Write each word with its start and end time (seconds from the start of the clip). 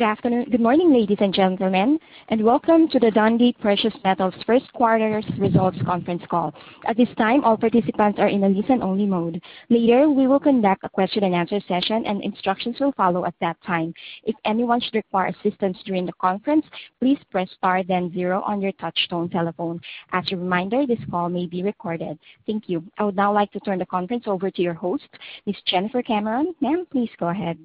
Good 0.00 0.06
afternoon. 0.06 0.46
Good 0.50 0.62
morning, 0.62 0.94
ladies 0.94 1.18
and 1.20 1.34
gentlemen, 1.34 1.98
and 2.30 2.42
welcome 2.42 2.88
to 2.88 2.98
the 2.98 3.10
Dundee 3.10 3.54
Precious 3.60 3.92
Metals 4.02 4.32
first 4.46 4.72
quarter 4.72 5.20
results 5.36 5.76
conference 5.84 6.22
call. 6.30 6.54
At 6.86 6.96
this 6.96 7.10
time, 7.18 7.44
all 7.44 7.58
participants 7.58 8.18
are 8.18 8.28
in 8.28 8.42
a 8.42 8.48
listen-only 8.48 9.04
mode. 9.04 9.42
Later, 9.68 10.08
we 10.08 10.26
will 10.26 10.40
conduct 10.40 10.84
a 10.84 10.88
question 10.88 11.24
and 11.24 11.34
answer 11.34 11.60
session, 11.68 12.06
and 12.06 12.24
instructions 12.24 12.80
will 12.80 12.92
follow 12.92 13.26
at 13.26 13.34
that 13.42 13.58
time. 13.62 13.92
If 14.24 14.36
anyone 14.46 14.80
should 14.80 14.94
require 14.94 15.26
assistance 15.26 15.76
during 15.84 16.06
the 16.06 16.14
conference, 16.14 16.64
please 16.98 17.18
press 17.30 17.50
star 17.58 17.82
then 17.82 18.10
zero 18.14 18.40
on 18.46 18.62
your 18.62 18.72
touchtone 18.80 19.30
telephone. 19.30 19.82
As 20.14 20.24
a 20.32 20.36
reminder, 20.36 20.86
this 20.86 21.04
call 21.10 21.28
may 21.28 21.44
be 21.44 21.62
recorded. 21.62 22.18
Thank 22.46 22.70
you. 22.70 22.82
I 22.96 23.04
would 23.04 23.16
now 23.16 23.34
like 23.34 23.52
to 23.52 23.60
turn 23.60 23.78
the 23.78 23.84
conference 23.84 24.24
over 24.26 24.50
to 24.50 24.62
your 24.62 24.72
host, 24.72 25.10
Ms. 25.44 25.56
Jennifer 25.66 26.00
Cameron. 26.00 26.54
Ma'am, 26.62 26.86
please 26.90 27.10
go 27.18 27.28
ahead. 27.28 27.58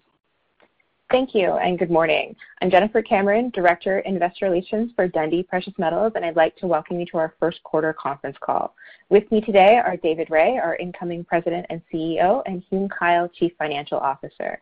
Thank 1.12 1.36
you, 1.36 1.52
and 1.52 1.78
good 1.78 1.92
morning. 1.92 2.36
I'm 2.64 2.72
Jennifer 2.72 3.04
Cameron, 3.04 3.52
Director, 3.52 4.00
Investor 4.00 4.50
Relations 4.50 4.92
for 4.96 5.08
Dundee 5.08 5.44
Precious 5.44 5.74
Metals, 5.78 6.14
and 6.16 6.26
I'd 6.26 6.36
like 6.36 6.56
to 6.58 6.68
welcome 6.68 7.00
you 7.00 7.06
to 7.12 7.18
our 7.20 7.36
first 7.40 7.62
quarter 7.62 7.94
conference 7.94 8.38
call. 8.42 8.74
With 9.10 9.32
me 9.32 9.40
today 9.40 9.78
are 9.78 9.98
David 9.98 10.32
Rae, 10.32 10.58
our 10.58 10.76
incoming 10.78 11.24
President 11.24 11.68
and 11.70 11.80
CEO, 11.94 12.42
and 12.48 12.64
Hume 12.72 12.90
Kyle, 12.90 13.28
Chief 13.28 13.52
Financial 13.60 14.00
Officer. 14.00 14.60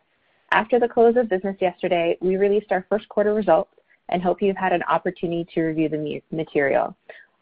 After 0.52 0.78
the 0.78 0.86
close 0.86 1.16
of 1.16 1.30
business 1.30 1.56
yesterday, 1.62 2.18
we 2.20 2.36
released 2.36 2.72
our 2.72 2.84
first 2.90 3.08
quarter 3.08 3.32
results 3.32 3.72
and 4.10 4.22
hope 4.22 4.42
you've 4.42 4.54
had 4.54 4.74
an 4.74 4.82
opportunity 4.82 5.46
to 5.54 5.62
review 5.62 5.88
the 5.88 6.20
material. 6.30 6.94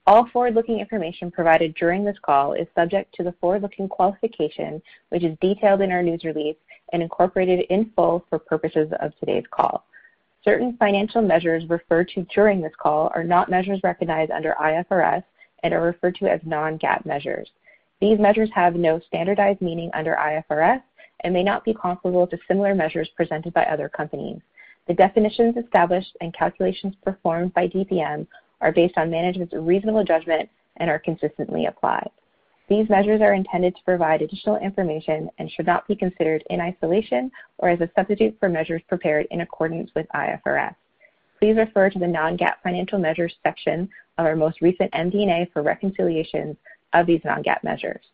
All 0.07 0.29
forward-looking 0.33 0.79
information 0.79 1.31
provided 1.33 1.75
during 1.75 2.05
this 2.05 2.19
call 2.23 2.53
is 2.53 2.69
subject 2.77 3.13
to 3.17 3.25
the 3.25 3.35
forward-looking 3.41 3.89
qualification, 3.89 4.81
which 5.09 5.25
is 5.25 5.37
detailed 5.41 5.81
in 5.81 5.91
our 5.91 6.05
news 6.05 6.23
release 6.23 6.57
and 6.93 7.03
incorporated 7.03 7.67
in 7.71 7.91
full 7.97 8.25
for 8.29 8.39
purposes 8.39 8.93
of 9.01 9.13
today's 9.19 9.45
call. 9.51 9.85
Certain 10.45 10.77
financial 10.77 11.23
measures 11.23 11.69
referred 11.69 12.09
to 12.09 12.27
during 12.35 12.61
this 12.61 12.73
call 12.79 13.11
are 13.15 13.25
not 13.25 13.49
measures 13.49 13.81
recognized 13.85 14.33
under 14.33 14.55
IFRS 14.61 15.23
and 15.63 15.73
are 15.73 15.83
referred 15.83 16.17
to 16.17 16.27
as 16.27 16.41
non-GAAP 16.45 17.07
measures. 17.07 17.49
These 18.01 18.19
measures 18.19 18.51
have 18.55 18.75
no 18.75 19.01
standardized 19.07 19.61
meaning 19.61 19.91
under 19.95 20.17
IFRS 20.17 20.83
and 21.21 21.33
may 21.33 21.45
not 21.45 21.65
be 21.65 21.73
comparable 21.73 22.27
to 22.27 22.39
similar 22.49 22.75
measures 22.75 23.09
presented 23.17 23.55
by 23.55 23.65
other 23.65 23.89
companies. 23.89 24.41
The 24.89 24.95
definitions 24.95 25.57
established 25.57 26.17
and 26.21 26.35
calculations 26.35 26.97
performed 27.05 27.55
by 27.55 27.69
DPM 27.69 28.27
are 28.61 28.73
based 28.73 28.99
on 28.99 29.11
management's 29.11 29.55
reasonable 29.55 30.03
judgment 30.03 30.49
and 30.79 30.91
are 30.91 30.99
consistently 30.99 31.67
applied. 31.67 32.11
These 32.69 32.89
measures 32.89 33.21
are 33.21 33.35
intended 33.35 33.75
to 33.77 33.85
provide 33.85 34.23
additional 34.23 34.57
information 34.57 35.29
and 35.39 35.51
should 35.51 35.67
not 35.67 35.87
be 35.89 35.97
considered 35.97 36.45
in 36.49 36.61
isolation 36.61 37.31
or 37.59 37.69
as 37.69 37.81
a 37.81 37.91
substitute 37.95 38.37
for 38.39 38.49
measures 38.49 38.83
prepared 38.89 39.27
in 39.31 39.41
accordance 39.41 39.91
with 39.95 40.07
IFRS. 40.15 40.75
Please 41.39 41.57
refer 41.57 41.91
to 41.91 41.99
the 41.99 42.07
non-GAAP 42.07 42.55
financial 42.63 42.99
measures 42.99 43.35
section 43.43 43.89
of 44.19 44.27
our 44.27 44.37
most 44.37 44.61
recent 44.61 44.93
MD&A 44.93 45.51
for 45.53 45.63
reconciliations 45.63 46.57
of 46.93 47.07
these 47.07 47.21
non-GAAP 47.25 47.65
measures. 47.65 48.05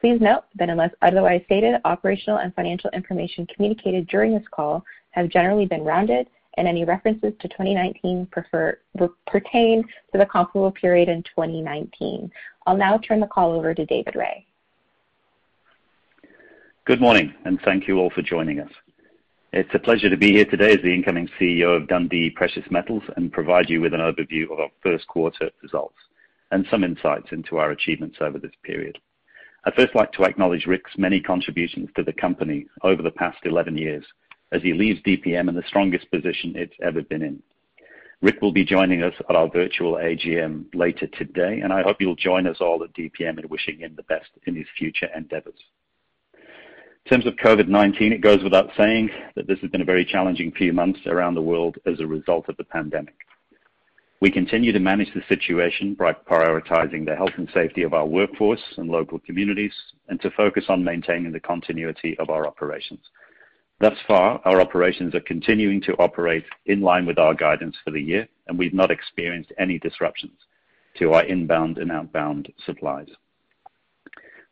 Please 0.00 0.20
note 0.20 0.44
that 0.56 0.70
unless 0.70 0.92
otherwise 1.02 1.42
stated, 1.46 1.80
operational 1.84 2.38
and 2.38 2.54
financial 2.54 2.90
information 2.90 3.46
communicated 3.46 4.06
during 4.08 4.32
this 4.32 4.46
call 4.50 4.84
have 5.10 5.28
generally 5.28 5.66
been 5.66 5.84
rounded, 5.84 6.28
and 6.60 6.68
any 6.68 6.84
references 6.84 7.32
to 7.40 7.48
2019 7.48 8.28
pertain 9.26 9.82
to 10.12 10.18
the 10.18 10.26
comparable 10.26 10.70
period 10.70 11.08
in 11.08 11.22
2019. 11.22 12.30
I'll 12.66 12.76
now 12.76 12.98
turn 12.98 13.18
the 13.18 13.26
call 13.26 13.52
over 13.52 13.72
to 13.72 13.86
David 13.86 14.14
Rae. 14.14 14.44
Good 16.84 17.00
morning, 17.00 17.32
and 17.46 17.58
thank 17.64 17.88
you 17.88 17.98
all 17.98 18.10
for 18.10 18.20
joining 18.20 18.60
us. 18.60 18.70
It's 19.54 19.70
a 19.72 19.78
pleasure 19.78 20.10
to 20.10 20.18
be 20.18 20.32
here 20.32 20.44
today 20.44 20.72
as 20.72 20.82
the 20.82 20.92
incoming 20.92 21.30
CEO 21.40 21.74
of 21.74 21.88
Dundee 21.88 22.28
Precious 22.28 22.64
Metals 22.70 23.04
and 23.16 23.32
provide 23.32 23.70
you 23.70 23.80
with 23.80 23.94
an 23.94 24.00
overview 24.00 24.52
of 24.52 24.60
our 24.60 24.70
first 24.82 25.08
quarter 25.08 25.50
results 25.62 25.96
and 26.50 26.66
some 26.70 26.84
insights 26.84 27.32
into 27.32 27.56
our 27.56 27.70
achievements 27.70 28.18
over 28.20 28.38
this 28.38 28.52
period. 28.64 28.98
I'd 29.64 29.74
first 29.74 29.94
like 29.94 30.12
to 30.12 30.24
acknowledge 30.24 30.66
Rick's 30.66 30.98
many 30.98 31.20
contributions 31.20 31.88
to 31.96 32.02
the 32.02 32.12
company 32.12 32.66
over 32.82 33.02
the 33.02 33.10
past 33.10 33.38
11 33.44 33.78
years 33.78 34.04
as 34.52 34.62
he 34.62 34.72
leaves 34.72 35.00
DPM 35.02 35.48
in 35.48 35.54
the 35.54 35.64
strongest 35.66 36.10
position 36.10 36.54
it's 36.56 36.74
ever 36.82 37.02
been 37.02 37.22
in. 37.22 37.42
Rick 38.22 38.42
will 38.42 38.52
be 38.52 38.64
joining 38.64 39.02
us 39.02 39.14
at 39.28 39.34
our 39.34 39.48
virtual 39.48 39.94
AGM 39.94 40.66
later 40.74 41.06
today, 41.06 41.60
and 41.60 41.72
I 41.72 41.82
hope 41.82 41.96
you'll 42.00 42.16
join 42.16 42.46
us 42.46 42.58
all 42.60 42.84
at 42.84 42.92
DPM 42.92 43.38
in 43.38 43.48
wishing 43.48 43.78
him 43.78 43.94
the 43.96 44.02
best 44.02 44.28
in 44.46 44.54
his 44.54 44.66
future 44.76 45.08
endeavors. 45.16 45.58
In 46.34 47.10
terms 47.10 47.26
of 47.26 47.34
COVID-19, 47.36 48.12
it 48.12 48.20
goes 48.20 48.42
without 48.42 48.70
saying 48.76 49.08
that 49.36 49.46
this 49.46 49.58
has 49.60 49.70
been 49.70 49.80
a 49.80 49.86
very 49.86 50.04
challenging 50.04 50.52
few 50.52 50.74
months 50.74 51.00
around 51.06 51.34
the 51.34 51.42
world 51.42 51.78
as 51.86 51.98
a 51.98 52.06
result 52.06 52.48
of 52.48 52.58
the 52.58 52.64
pandemic. 52.64 53.14
We 54.20 54.30
continue 54.30 54.70
to 54.72 54.80
manage 54.80 55.14
the 55.14 55.22
situation 55.26 55.94
by 55.94 56.12
prioritizing 56.12 57.06
the 57.06 57.16
health 57.16 57.32
and 57.38 57.48
safety 57.54 57.84
of 57.84 57.94
our 57.94 58.04
workforce 58.04 58.60
and 58.76 58.90
local 58.90 59.18
communities 59.18 59.72
and 60.10 60.20
to 60.20 60.30
focus 60.32 60.64
on 60.68 60.84
maintaining 60.84 61.32
the 61.32 61.40
continuity 61.40 62.18
of 62.18 62.28
our 62.28 62.46
operations. 62.46 63.00
Thus 63.80 63.96
far, 64.06 64.42
our 64.44 64.60
operations 64.60 65.14
are 65.14 65.20
continuing 65.20 65.80
to 65.82 65.94
operate 65.94 66.44
in 66.66 66.82
line 66.82 67.06
with 67.06 67.18
our 67.18 67.32
guidance 67.32 67.76
for 67.82 67.90
the 67.90 68.00
year, 68.00 68.28
and 68.46 68.58
we've 68.58 68.74
not 68.74 68.90
experienced 68.90 69.52
any 69.58 69.78
disruptions 69.78 70.38
to 70.98 71.14
our 71.14 71.24
inbound 71.24 71.78
and 71.78 71.90
outbound 71.90 72.52
supplies. 72.66 73.08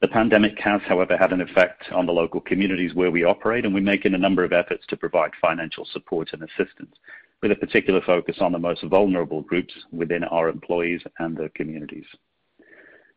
The 0.01 0.09
pandemic 0.09 0.59
has, 0.61 0.81
however, 0.87 1.19
had 1.19 1.33
an 1.33 1.43
effect 1.43 1.93
on 1.93 2.07
the 2.07 2.13
local 2.13 2.41
communities 2.41 2.95
where 2.95 3.11
we 3.11 3.25
operate, 3.25 3.67
and 3.67 3.75
we're 3.75 3.83
making 3.83 4.15
a 4.15 4.19
number 4.19 4.45
of 4.45 4.55
efforts 4.55 4.87
to 4.87 4.97
provide 4.97 5.33
financial 5.43 5.85
support 5.93 6.31
and 6.33 6.43
assistance 6.43 6.97
with 7.43 7.53
a 7.53 7.57
particular 7.57 8.01
focus 8.07 8.37
on 8.41 8.53
the 8.53 8.59
most 8.59 8.83
vulnerable 8.85 9.43
groups 9.43 9.75
within 9.93 10.25
our 10.25 10.49
employees 10.49 11.03
and 11.19 11.37
their 11.37 11.51
communities. 11.51 12.07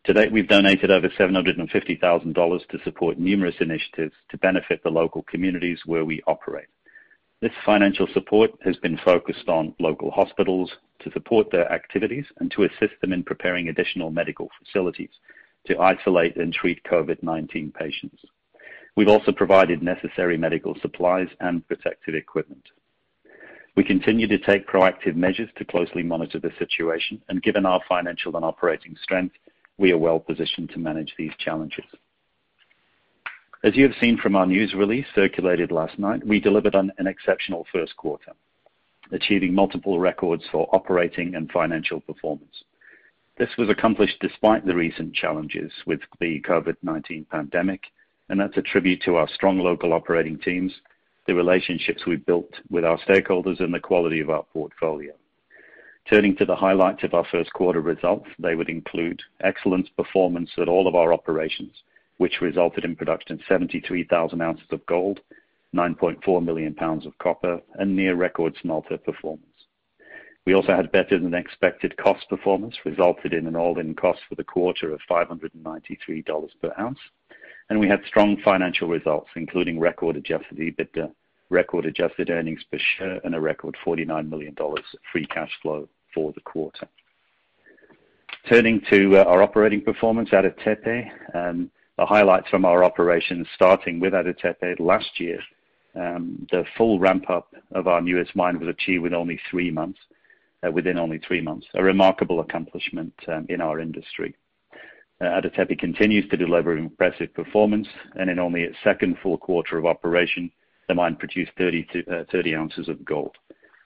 To 0.05 0.13
date, 0.13 0.31
we've 0.31 0.47
donated 0.47 0.89
over 0.89 1.09
$750,000 1.09 2.67
to 2.69 2.83
support 2.83 3.19
numerous 3.19 3.55
initiatives 3.59 4.15
to 4.29 4.37
benefit 4.39 4.81
the 4.83 4.89
local 4.89 5.21
communities 5.23 5.79
where 5.85 6.05
we 6.05 6.23
operate. 6.25 6.67
This 7.39 7.51
financial 7.65 8.07
support 8.13 8.51
has 8.63 8.77
been 8.77 8.97
focused 9.05 9.47
on 9.47 9.75
local 9.79 10.09
hospitals 10.09 10.71
to 10.99 11.11
support 11.11 11.51
their 11.51 11.71
activities 11.71 12.25
and 12.39 12.49
to 12.51 12.63
assist 12.63 12.99
them 13.01 13.13
in 13.13 13.23
preparing 13.23 13.69
additional 13.69 14.09
medical 14.09 14.49
facilities 14.63 15.09
to 15.67 15.79
isolate 15.79 16.35
and 16.35 16.51
treat 16.51 16.83
COVID-19 16.83 17.73
patients. 17.73 18.23
We've 18.95 19.07
also 19.07 19.31
provided 19.31 19.83
necessary 19.83 20.37
medical 20.37 20.75
supplies 20.81 21.27
and 21.39 21.67
protective 21.67 22.15
equipment. 22.15 22.63
We 23.75 23.83
continue 23.83 24.27
to 24.27 24.37
take 24.37 24.67
proactive 24.67 25.15
measures 25.15 25.49
to 25.57 25.65
closely 25.65 26.03
monitor 26.03 26.39
the 26.39 26.51
situation, 26.59 27.21
and 27.29 27.41
given 27.41 27.65
our 27.65 27.81
financial 27.87 28.35
and 28.35 28.43
operating 28.43 28.95
strength, 29.01 29.35
we 29.81 29.91
are 29.91 29.97
well-positioned 29.97 30.69
to 30.69 30.79
manage 30.79 31.11
these 31.17 31.31
challenges. 31.39 31.83
As 33.63 33.75
you 33.75 33.83
have 33.83 33.97
seen 33.99 34.17
from 34.17 34.35
our 34.35 34.45
news 34.45 34.73
release 34.75 35.07
circulated 35.15 35.71
last 35.71 35.97
night, 35.97 36.25
we 36.25 36.39
delivered 36.39 36.75
an 36.75 36.91
exceptional 36.99 37.65
first 37.73 37.97
quarter, 37.97 38.33
achieving 39.11 39.53
multiple 39.55 39.99
records 39.99 40.43
for 40.51 40.73
operating 40.73 41.33
and 41.35 41.51
financial 41.51 41.99
performance. 41.99 42.63
This 43.39 43.49
was 43.57 43.69
accomplished 43.69 44.17
despite 44.21 44.65
the 44.65 44.75
recent 44.75 45.15
challenges 45.15 45.71
with 45.87 46.01
the 46.19 46.39
COVID-19 46.41 47.27
pandemic, 47.29 47.81
and 48.29 48.39
that's 48.39 48.57
a 48.57 48.61
tribute 48.61 49.01
to 49.05 49.15
our 49.15 49.27
strong 49.33 49.57
local 49.57 49.93
operating 49.93 50.37
teams, 50.37 50.71
the 51.25 51.33
relationships 51.33 52.05
we've 52.05 52.25
built 52.27 52.53
with 52.69 52.85
our 52.85 52.99
stakeholders, 52.99 53.59
and 53.59 53.73
the 53.73 53.79
quality 53.79 54.19
of 54.19 54.29
our 54.29 54.43
portfolio. 54.53 55.13
Turning 56.09 56.35
to 56.35 56.45
the 56.45 56.55
highlights 56.55 57.03
of 57.03 57.13
our 57.13 57.25
first 57.31 57.53
quarter 57.53 57.79
results, 57.79 58.27
they 58.39 58.55
would 58.55 58.69
include 58.69 59.21
excellent 59.41 59.95
performance 59.95 60.49
at 60.57 60.67
all 60.67 60.87
of 60.87 60.95
our 60.95 61.13
operations, 61.13 61.83
which 62.17 62.41
resulted 62.41 62.83
in 62.83 62.95
production 62.95 63.35
of 63.35 63.41
73,000 63.47 64.41
ounces 64.41 64.65
of 64.71 64.85
gold, 64.87 65.21
9.4 65.75 66.43
million 66.43 66.73
pounds 66.73 67.05
of 67.05 67.17
copper, 67.19 67.61
and 67.75 67.95
near 67.95 68.15
record 68.15 68.55
smelter 68.61 68.97
performance. 68.97 69.45
We 70.45 70.53
also 70.53 70.75
had 70.75 70.91
better 70.91 71.19
than 71.19 71.35
expected 71.35 71.95
cost 71.97 72.27
performance, 72.27 72.75
resulted 72.83 73.31
in 73.33 73.45
an 73.47 73.55
all-in 73.55 73.93
cost 73.93 74.21
for 74.27 74.35
the 74.35 74.43
quarter 74.43 74.91
of 74.91 74.99
$593 75.09 76.49
per 76.61 76.73
ounce. 76.79 76.99
And 77.69 77.79
we 77.79 77.87
had 77.87 78.03
strong 78.05 78.37
financial 78.43 78.87
results, 78.87 79.29
including 79.35 79.79
record 79.79 80.17
adjusted 80.17 80.57
EBITDA 80.57 81.11
record 81.51 81.85
adjusted 81.85 82.29
earnings 82.29 82.63
per 82.71 82.79
share, 82.97 83.19
and 83.23 83.35
a 83.35 83.39
record 83.39 83.75
$49 83.85 84.29
million 84.29 84.55
free 85.11 85.27
cash 85.27 85.51
flow 85.61 85.87
for 86.13 86.31
the 86.33 86.41
quarter. 86.41 86.87
Turning 88.49 88.81
to 88.89 89.17
uh, 89.17 89.23
our 89.23 89.43
operating 89.43 89.81
performance 89.81 90.29
at 90.31 90.45
Ada 90.45 90.55
Tepe, 90.63 91.11
um, 91.35 91.69
the 91.97 92.05
highlights 92.05 92.49
from 92.49 92.65
our 92.65 92.83
operations 92.83 93.45
starting 93.53 93.99
with 93.99 94.15
Ada 94.15 94.33
last 94.79 95.19
year, 95.19 95.39
um, 95.95 96.47
the 96.51 96.63
full 96.77 96.97
ramp-up 96.99 97.53
of 97.73 97.87
our 97.87 98.01
newest 98.01 98.35
mine 98.35 98.59
was 98.59 98.69
achieved 98.69 99.05
uh, 100.65 100.71
within 100.71 100.97
only 100.97 101.19
three 101.27 101.41
months, 101.41 101.67
a 101.75 101.83
remarkable 101.83 102.39
accomplishment 102.39 103.13
um, 103.27 103.45
in 103.49 103.61
our 103.61 103.79
industry. 103.79 104.33
Uh, 105.21 105.37
Ada 105.37 105.49
Tepe 105.51 105.75
continues 105.75 106.27
to 106.29 106.37
deliver 106.37 106.77
impressive 106.77 107.33
performance, 107.33 107.87
and 108.15 108.29
in 108.29 108.39
only 108.39 108.63
its 108.63 108.77
second 108.83 109.17
full 109.21 109.37
quarter 109.37 109.77
of 109.77 109.85
operation, 109.85 110.51
the 110.91 110.95
mine 110.95 111.15
produced 111.15 111.51
30 111.57 111.87
uh, 112.11 112.23
30 112.29 112.53
ounces 112.53 112.89
of 112.89 113.05
gold. 113.05 113.37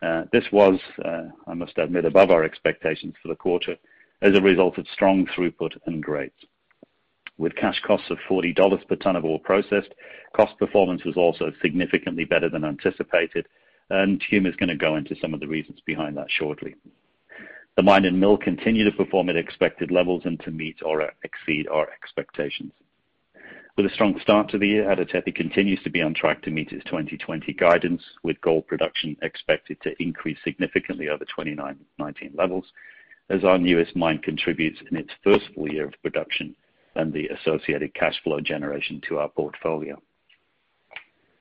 Uh, 0.01 0.23
This 0.31 0.45
was, 0.51 0.79
I 1.47 1.53
must 1.53 1.77
admit, 1.77 2.03
above 2.03 2.31
our 2.31 2.43
expectations 2.43 3.13
for 3.21 3.27
the 3.27 3.35
quarter 3.35 3.75
as 4.23 4.35
a 4.35 4.41
result 4.41 4.79
of 4.79 4.87
strong 4.91 5.27
throughput 5.27 5.77
and 5.85 6.01
grades. 6.01 6.41
With 7.37 7.55
cash 7.57 7.79
costs 7.85 8.09
of 8.09 8.17
$40 8.27 8.87
per 8.87 8.95
ton 8.95 9.15
of 9.15 9.23
ore 9.23 9.39
processed, 9.39 9.93
cost 10.35 10.57
performance 10.57 11.05
was 11.05 11.15
also 11.15 11.51
significantly 11.61 12.25
better 12.25 12.49
than 12.49 12.65
anticipated, 12.65 13.45
and 13.91 14.23
Hume 14.23 14.47
is 14.47 14.55
going 14.55 14.69
to 14.69 14.87
go 14.87 14.95
into 14.95 15.15
some 15.21 15.35
of 15.35 15.39
the 15.39 15.47
reasons 15.55 15.79
behind 15.85 16.17
that 16.17 16.31
shortly. 16.31 16.73
The 17.77 17.83
mine 17.83 18.05
and 18.05 18.19
mill 18.19 18.37
continue 18.37 18.85
to 18.89 18.97
perform 18.97 19.29
at 19.29 19.35
expected 19.35 19.91
levels 19.91 20.23
and 20.25 20.39
to 20.39 20.49
meet 20.49 20.77
or 20.83 21.11
exceed 21.23 21.67
our 21.67 21.87
expectations. 21.91 22.73
With 23.77 23.87
a 23.87 23.93
strong 23.93 24.17
start 24.21 24.49
to 24.49 24.57
the 24.57 24.69
year, 24.69 24.89
Ada 24.89 25.05
Tepe 25.05 25.35
continues 25.35 25.83
to 25.83 25.89
be 25.89 26.01
on 26.01 26.13
track 26.13 26.41
to 26.43 26.49
meet 26.49 26.71
its 26.71 26.85
2020 26.85 27.51
guidance, 27.51 28.01
with 28.23 28.39
gold 28.39 28.67
production 28.67 29.17
expected 29.21 29.81
to 29.81 30.01
increase 30.01 30.37
significantly 30.45 31.09
over 31.09 31.25
2019 31.25 32.31
levels 32.37 32.63
as 33.29 33.43
our 33.43 33.57
newest 33.57 33.93
mine 33.93 34.19
contributes 34.19 34.79
in 34.89 34.95
its 34.95 35.09
first 35.25 35.49
full 35.53 35.69
year 35.69 35.87
of 35.87 36.01
production 36.01 36.55
and 36.95 37.11
the 37.11 37.27
associated 37.27 37.93
cash 37.95 38.15
flow 38.23 38.39
generation 38.39 39.01
to 39.09 39.17
our 39.17 39.27
portfolio. 39.27 40.01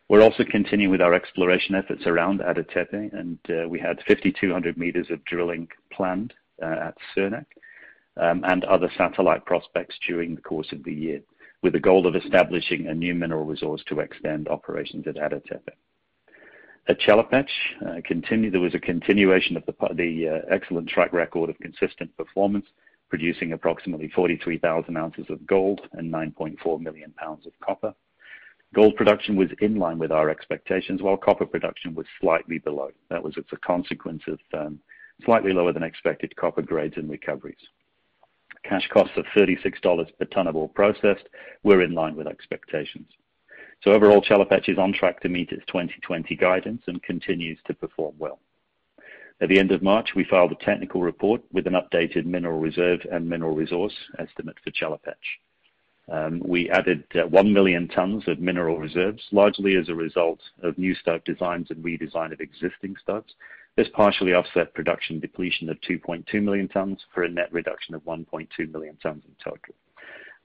We're 0.08 0.22
also 0.22 0.42
continuing 0.42 0.90
with 0.90 1.02
our 1.02 1.14
exploration 1.14 1.76
efforts 1.76 2.04
around 2.04 2.40
Ada 2.40 2.64
Tepe, 2.64 3.12
and 3.12 3.38
uh, 3.48 3.69
we 3.69 3.78
had 3.78 4.02
5,200 4.08 4.76
meters 4.76 5.06
of 5.10 5.25
drilling 5.25 5.69
planned 5.92 6.34
uh, 6.60 6.88
at 6.88 6.96
Surnak 7.16 7.46
um, 8.16 8.42
and 8.44 8.64
other 8.64 8.90
satellite 8.98 9.46
prospects 9.46 9.96
during 10.04 10.34
the 10.34 10.42
course 10.42 10.72
of 10.72 10.82
the 10.82 10.92
year, 10.92 11.20
with 11.64 11.72
the 11.72 11.81
goal 11.81 12.06
of 12.06 12.14
establishing 12.14 12.87
a 12.87 12.94
new 12.94 13.14
mineral 13.14 13.46
resource 13.46 13.82
to 13.88 14.00
extend 14.00 14.49
operations 14.49 15.06
at 15.08 15.16
Ada 15.16 15.40
Tepe. 15.49 15.70
At 16.88 17.00
Chelopech, 17.00 17.49
uh, 17.81 18.50
there 18.50 18.61
was 18.61 18.75
a 18.75 18.78
continuation 18.78 19.56
of 19.56 19.64
the 19.64 20.28
uh, 20.28 20.55
excellent 20.55 20.90
track 20.90 21.14
record 21.14 21.49
of 21.49 21.58
consistent 21.61 22.14
performance, 22.19 22.66
producing 23.08 23.55
approximately 23.55 24.08
43,000 24.14 24.94
ounces 24.94 25.25
of 25.31 25.46
gold 25.46 25.81
and 25.94 26.12
9.4 26.12 26.81
million 26.82 27.12
pounds 27.16 27.46
of 27.46 27.52
copper. 27.64 27.94
Gold 28.75 28.94
production 28.96 29.34
was 29.34 29.49
in 29.62 29.76
line 29.76 29.99
with 29.99 30.12
our 30.12 30.28
expectations, 30.28 31.00
while 31.00 31.16
copper 31.16 31.46
production 31.46 31.94
was 31.94 32.05
slightly 32.20 32.58
below. 32.58 32.90
That 33.08 33.22
was 33.22 33.38
as 33.38 33.44
a 33.52 33.56
consequence 33.56 34.22
of 34.26 34.38
um, 34.52 34.81
slightly 35.25 35.55
lower 35.55 35.72
than 35.72 35.82
expected 35.82 36.37
copper 36.37 36.61
grades 36.61 36.99
and 36.99 37.08
recoveries. 37.08 37.56
Cash 38.64 38.88
costs 38.88 39.16
of 39.16 39.26
$36 39.37 40.19
per 40.19 40.25
ton 40.26 40.46
of 40.46 40.56
ore 40.56 40.69
processed 40.69 41.28
were 41.62 41.82
in 41.82 41.93
line 41.93 42.16
with 42.16 42.26
expectations. 42.26 43.08
So 43.82 43.93
overall, 43.93 44.22
Chelopech 44.22 44.69
is 44.69 44.78
on 44.78 44.93
track 44.93 45.20
to 45.20 45.28
meet 45.28 45.52
its 45.52 45.66
2020 45.66 46.34
guidance 46.37 46.82
and 46.87 47.02
continues 47.02 47.58
to 47.66 47.75
perform 47.75 48.14
well. 48.19 48.38
At 49.40 49.49
the 49.49 49.58
end 49.58 49.72
of 49.72 49.82
March, 49.82 50.11
we 50.14 50.25
filed 50.25 50.52
a 50.52 50.64
technical 50.64 51.02
report 51.02 51.43
with 51.52 51.66
an 51.66 51.75
updated 51.75 52.25
mineral 52.25 52.61
reserve 52.61 53.00
and 53.11 53.28
mineral 53.28 53.55
resource 53.55 53.94
estimate 54.19 54.56
for 54.64 54.70
Chelopech. 54.70 55.14
Um, 56.11 56.40
we 56.44 56.70
added 56.70 57.05
uh, 57.14 57.26
1 57.26 57.52
million 57.52 57.88
tons 57.88 58.28
of 58.28 58.38
mineral 58.38 58.78
reserves, 58.78 59.22
largely 59.32 59.76
as 59.76 59.88
a 59.88 59.94
result 59.94 60.40
of 60.62 60.78
new 60.78 60.94
stope 60.94 61.25
designs 61.25 61.70
and 61.70 61.84
redesign 61.84 62.32
of 62.32 62.40
existing 62.40 62.94
stopes. 63.02 63.34
This 63.76 63.88
partially 63.93 64.35
offset 64.35 64.73
production 64.73 65.19
depletion 65.19 65.69
of 65.69 65.81
2.2 65.81 66.41
million 66.41 66.69
tons 66.69 67.05
for 67.12 67.25
a 67.25 67.29
net 67.29 67.53
reduction 67.53 67.97
of 67.97 68.03
1.2 68.03 68.71
million 68.71 68.97
tons 69.03 69.25
in 69.26 69.35
total. 69.43 69.75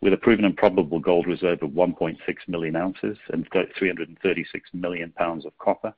With 0.01 0.13
a 0.13 0.17
proven 0.17 0.45
and 0.45 0.57
probable 0.57 0.99
gold 0.99 1.27
reserve 1.27 1.61
of 1.61 1.69
1.6 1.71 2.17
million 2.47 2.75
ounces 2.75 3.17
and 3.31 3.47
336 3.51 4.69
million 4.73 5.11
pounds 5.11 5.45
of 5.45 5.55
copper, 5.59 5.93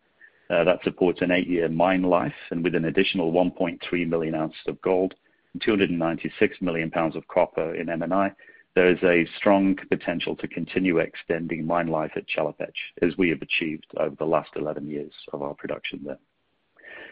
uh, 0.50 0.66
that 0.66 0.83
supports 0.83 1.22
an 1.22 1.31
eight-year 1.31 1.69
mine 1.69 2.04
life, 2.04 2.33
and 2.50 2.66
with 2.66 2.75
an 2.75 2.86
additional 2.86 3.31
1.3 3.31 4.10
million 4.10 4.36
ounces 4.36 4.68
of 4.68 4.81
gold 4.81 5.13
and 5.54 5.62
296 5.62 6.62
million 6.62 6.92
pounds 6.92 7.16
of 7.16 7.25
copper 7.30 7.75
in 7.75 7.89
M&I, 7.89 8.33
there 8.75 8.92
is 8.92 9.01
a 9.04 9.25
strong 9.38 9.78
potential 9.89 10.36
to 10.36 10.48
continue 10.50 10.98
extending 10.98 11.66
mine 11.66 11.88
life 11.88 12.12
at 12.18 12.28
Chelopech, 12.28 12.75
as 13.01 13.18
we 13.18 13.30
have 13.30 13.42
achieved 13.42 13.86
over 13.98 14.16
the 14.16 14.25
last 14.25 14.50
11 14.57 14.89
years 14.89 15.13
of 15.31 15.42
our 15.42 15.54
production 15.54 16.01
there. 16.04 16.19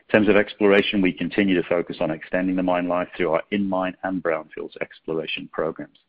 In 0.10 0.14
terms 0.14 0.30
of 0.30 0.38
exploration, 0.38 1.04
we 1.04 1.14
continue 1.14 1.54
to 1.54 1.70
focus 1.70 1.98
on 2.00 2.10
extending 2.10 2.56
the 2.56 2.64
mine 2.64 2.88
life 2.88 3.10
through 3.16 3.32
our 3.32 3.44
in-mine 3.52 3.96
and 4.02 4.24
brownfields 4.24 4.76
exploration 4.82 5.48
programs. 5.54 6.00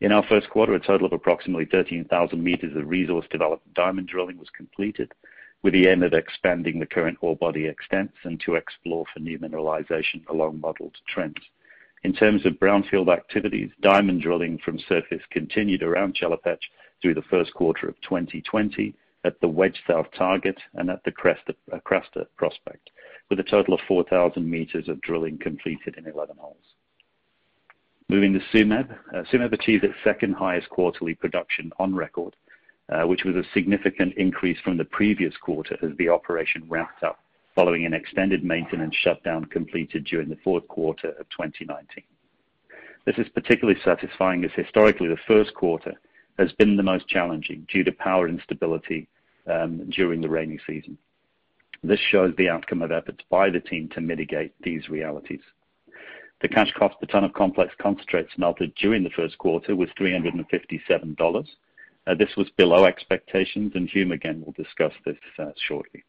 In 0.00 0.10
our 0.10 0.24
first 0.24 0.50
quarter, 0.50 0.74
a 0.74 0.80
total 0.80 1.06
of 1.06 1.12
approximately 1.12 1.66
13,000 1.66 2.42
meters 2.42 2.74
of 2.74 2.88
resource-developed 2.88 3.72
diamond 3.74 4.08
drilling 4.08 4.38
was 4.38 4.50
completed, 4.50 5.12
with 5.62 5.72
the 5.72 5.86
aim 5.86 6.02
of 6.02 6.14
expanding 6.14 6.80
the 6.80 6.86
current 6.86 7.16
ore 7.20 7.36
body 7.36 7.68
extents 7.68 8.16
and 8.24 8.40
to 8.40 8.56
explore 8.56 9.04
for 9.14 9.20
new 9.20 9.38
mineralization 9.38 10.26
along 10.26 10.58
modeled 10.58 10.96
trends. 11.06 11.38
In 12.02 12.12
terms 12.12 12.44
of 12.44 12.54
brownfield 12.54 13.06
activities, 13.06 13.70
diamond 13.82 14.20
drilling 14.20 14.58
from 14.58 14.80
surface 14.80 15.22
continued 15.30 15.84
around 15.84 16.16
Chelopech 16.16 16.58
through 17.00 17.14
the 17.14 17.22
first 17.22 17.54
quarter 17.54 17.88
of 17.88 17.94
2020 18.00 18.96
at 19.24 19.40
the 19.40 19.48
Wedge 19.48 19.80
South 19.86 20.06
target 20.16 20.56
and 20.74 20.90
at 20.90 21.02
the 21.04 21.12
Krasta 21.12 21.54
uh, 21.72 22.24
prospect, 22.36 22.90
with 23.30 23.40
a 23.40 23.44
total 23.44 23.74
of 23.74 23.80
4,000 23.88 24.48
meters 24.48 24.88
of 24.88 25.00
drilling 25.00 25.38
completed 25.38 25.96
in 25.96 26.06
11 26.06 26.36
holes. 26.38 26.56
Moving 28.08 28.34
to 28.34 28.40
Tsumeb. 28.52 28.94
Uh, 29.14 29.22
Tsumeb 29.22 29.52
achieved 29.52 29.84
its 29.84 29.94
second 30.04 30.34
highest 30.34 30.68
quarterly 30.68 31.14
production 31.14 31.72
on 31.78 31.94
record, 31.94 32.36
uh, 32.92 33.06
which 33.06 33.24
was 33.24 33.34
a 33.34 33.44
significant 33.54 34.14
increase 34.16 34.58
from 34.62 34.76
the 34.76 34.84
previous 34.84 35.34
quarter 35.38 35.76
as 35.82 35.96
the 35.96 36.10
operation 36.10 36.64
ramped 36.68 37.02
up 37.02 37.20
following 37.54 37.86
an 37.86 37.94
extended 37.94 38.44
maintenance 38.44 38.94
shutdown 38.96 39.44
completed 39.44 40.04
during 40.04 40.28
the 40.28 40.38
fourth 40.42 40.66
quarter 40.68 41.10
of 41.10 41.28
2019. 41.30 42.02
This 43.06 43.16
is 43.18 43.28
particularly 43.34 43.78
satisfying 43.84 44.44
as 44.44 44.50
historically 44.56 45.08
the 45.08 45.16
first 45.28 45.54
quarter 45.54 45.94
has 46.38 46.52
been 46.52 46.76
the 46.76 46.82
most 46.82 47.08
challenging 47.08 47.66
due 47.72 47.84
to 47.84 47.92
power 47.92 48.28
instability 48.28 49.08
um, 49.50 49.88
during 49.90 50.20
the 50.20 50.28
rainy 50.28 50.58
season. 50.66 50.98
This 51.82 52.00
shows 52.10 52.34
the 52.36 52.48
outcome 52.48 52.82
of 52.82 52.92
efforts 52.92 53.22
by 53.30 53.50
the 53.50 53.60
team 53.60 53.88
to 53.90 54.00
mitigate 54.00 54.54
these 54.62 54.88
realities. 54.88 55.42
The 56.40 56.48
cash 56.48 56.72
cost 56.72 56.98
per 57.00 57.06
ton 57.06 57.24
of 57.24 57.32
complex 57.32 57.74
concentrates 57.80 58.34
smelted 58.34 58.74
during 58.74 59.04
the 59.04 59.10
first 59.10 59.38
quarter 59.38 59.76
was 59.76 59.88
$357. 59.98 61.48
Uh, 62.06 62.14
this 62.14 62.36
was 62.36 62.50
below 62.56 62.84
expectations, 62.84 63.72
and 63.74 63.88
Hume 63.88 64.12
again 64.12 64.42
will 64.44 64.52
discuss 64.52 64.92
this 65.04 65.16
uh, 65.38 65.52
shortly. 65.66 66.04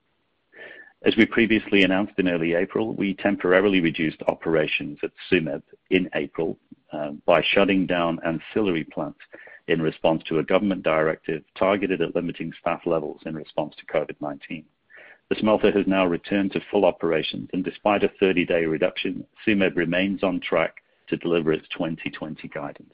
As 1.06 1.16
we 1.16 1.26
previously 1.26 1.84
announced 1.84 2.14
in 2.18 2.28
early 2.28 2.56
April, 2.56 2.94
we 2.94 3.14
temporarily 3.14 3.80
reduced 3.80 4.22
operations 4.28 4.98
at 5.04 5.12
Tsumeb 5.30 5.62
in 5.90 6.10
April 6.16 6.58
um, 6.92 7.22
by 7.26 7.44
shutting 7.44 7.86
down 7.86 8.20
ancillary 8.26 8.84
plants 8.86 9.20
in 9.68 9.82
response 9.82 10.22
to 10.28 10.40
a 10.40 10.44
government 10.44 10.84
directive 10.84 11.44
targeted 11.58 12.02
at 12.02 12.16
limiting 12.16 12.54
staff 12.60 12.82
levels 12.86 13.22
in 13.26 13.36
response 13.36 13.76
to 13.78 13.86
COVID-19. 13.86 14.64
The 15.30 15.36
smelter 15.40 15.72
has 15.72 15.88
now 15.88 16.06
returned 16.06 16.52
to 16.52 16.62
full 16.70 16.86
operations, 16.86 17.50
and 17.54 17.64
despite 17.64 18.04
a 18.04 18.12
30-day 18.22 18.66
reduction, 18.66 19.26
Tsumeb 19.46 19.76
remains 19.76 20.24
on 20.24 20.40
track 20.40 20.76
to 21.08 21.18
deliver 21.18 21.52
its 21.52 21.68
2020 21.70 22.48
guidance. 22.50 22.94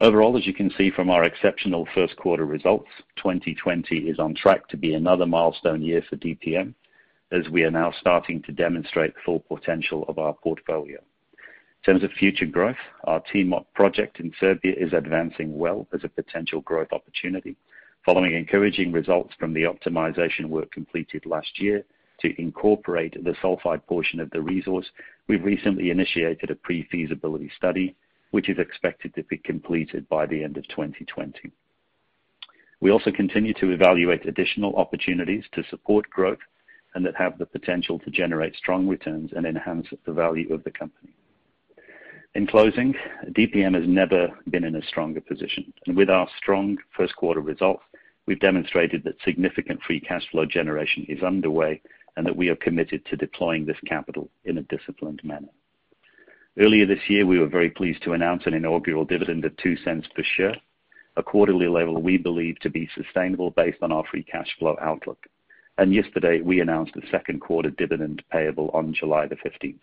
Overall, 0.00 0.36
as 0.36 0.46
you 0.46 0.54
can 0.54 0.70
see 0.76 0.90
from 0.90 1.10
our 1.10 1.24
exceptional 1.24 1.86
first 1.94 2.16
quarter 2.16 2.46
results, 2.46 2.88
2020 3.16 3.98
is 4.08 4.18
on 4.18 4.34
track 4.34 4.66
to 4.68 4.76
be 4.76 4.94
another 4.94 5.26
milestone 5.26 5.82
year 5.82 6.02
for 6.08 6.16
DPM, 6.16 6.74
as 7.30 7.48
we 7.50 7.62
are 7.62 7.70
now 7.70 7.92
starting 8.00 8.42
to 8.42 8.52
demonstrate 8.52 9.14
the 9.14 9.20
full 9.24 9.40
potential 9.40 10.04
of 10.08 10.18
our 10.18 10.32
portfolio. 10.32 10.98
In 11.82 11.94
terms 11.94 12.04
of 12.04 12.12
future 12.12 12.44
growth, 12.44 12.76
our 13.04 13.22
Timok 13.22 13.64
project 13.74 14.20
in 14.20 14.34
Serbia 14.38 14.74
is 14.76 14.92
advancing 14.92 15.56
well 15.56 15.88
as 15.94 16.04
a 16.04 16.10
potential 16.10 16.60
growth 16.60 16.92
opportunity. 16.92 17.56
Following 18.04 18.34
encouraging 18.34 18.92
results 18.92 19.32
from 19.38 19.54
the 19.54 19.62
optimization 19.62 20.50
work 20.50 20.70
completed 20.72 21.24
last 21.24 21.58
year 21.58 21.82
to 22.20 22.38
incorporate 22.38 23.14
the 23.24 23.34
sulfide 23.42 23.86
portion 23.86 24.20
of 24.20 24.28
the 24.28 24.42
resource, 24.42 24.90
we've 25.26 25.42
recently 25.42 25.88
initiated 25.88 26.50
a 26.50 26.54
pre-feasibility 26.54 27.50
study, 27.56 27.96
which 28.30 28.50
is 28.50 28.58
expected 28.58 29.14
to 29.14 29.22
be 29.22 29.38
completed 29.38 30.06
by 30.10 30.26
the 30.26 30.44
end 30.44 30.58
of 30.58 30.68
2020. 30.68 31.50
We 32.80 32.90
also 32.90 33.10
continue 33.10 33.54
to 33.54 33.70
evaluate 33.70 34.26
additional 34.26 34.76
opportunities 34.76 35.44
to 35.52 35.64
support 35.70 36.10
growth 36.10 36.40
and 36.94 37.06
that 37.06 37.16
have 37.16 37.38
the 37.38 37.46
potential 37.46 37.98
to 38.00 38.10
generate 38.10 38.54
strong 38.56 38.86
returns 38.86 39.30
and 39.34 39.46
enhance 39.46 39.86
the 40.04 40.12
value 40.12 40.52
of 40.52 40.62
the 40.64 40.70
company. 40.70 41.14
In 42.36 42.46
closing, 42.46 42.94
DPM 43.30 43.74
has 43.74 43.88
never 43.88 44.28
been 44.48 44.62
in 44.62 44.76
a 44.76 44.86
stronger 44.86 45.20
position. 45.20 45.72
And 45.86 45.96
with 45.96 46.08
our 46.08 46.28
strong 46.38 46.78
first 46.96 47.16
quarter 47.16 47.40
results, 47.40 47.82
we've 48.26 48.38
demonstrated 48.38 49.02
that 49.02 49.20
significant 49.24 49.82
free 49.82 49.98
cash 49.98 50.22
flow 50.30 50.46
generation 50.46 51.04
is 51.08 51.24
underway 51.24 51.82
and 52.16 52.24
that 52.24 52.36
we 52.36 52.48
are 52.48 52.56
committed 52.56 53.04
to 53.06 53.16
deploying 53.16 53.66
this 53.66 53.80
capital 53.84 54.30
in 54.44 54.58
a 54.58 54.62
disciplined 54.62 55.20
manner. 55.24 55.48
Earlier 56.56 56.86
this 56.86 57.08
year, 57.08 57.26
we 57.26 57.40
were 57.40 57.48
very 57.48 57.70
pleased 57.70 58.04
to 58.04 58.12
announce 58.12 58.46
an 58.46 58.54
inaugural 58.54 59.04
dividend 59.04 59.44
of 59.44 59.56
$0.02 59.56 60.14
per 60.14 60.22
share, 60.22 60.56
a 61.16 61.24
quarterly 61.24 61.66
level 61.66 62.00
we 62.00 62.16
believe 62.16 62.60
to 62.60 62.70
be 62.70 62.88
sustainable 62.94 63.50
based 63.50 63.82
on 63.82 63.90
our 63.90 64.04
free 64.08 64.22
cash 64.22 64.54
flow 64.56 64.76
outlook. 64.80 65.26
And 65.78 65.92
yesterday, 65.92 66.42
we 66.42 66.60
announced 66.60 66.94
a 66.94 67.10
second 67.10 67.40
quarter 67.40 67.70
dividend 67.70 68.22
payable 68.30 68.70
on 68.72 68.94
July 68.94 69.26
the 69.26 69.36
15th. 69.36 69.80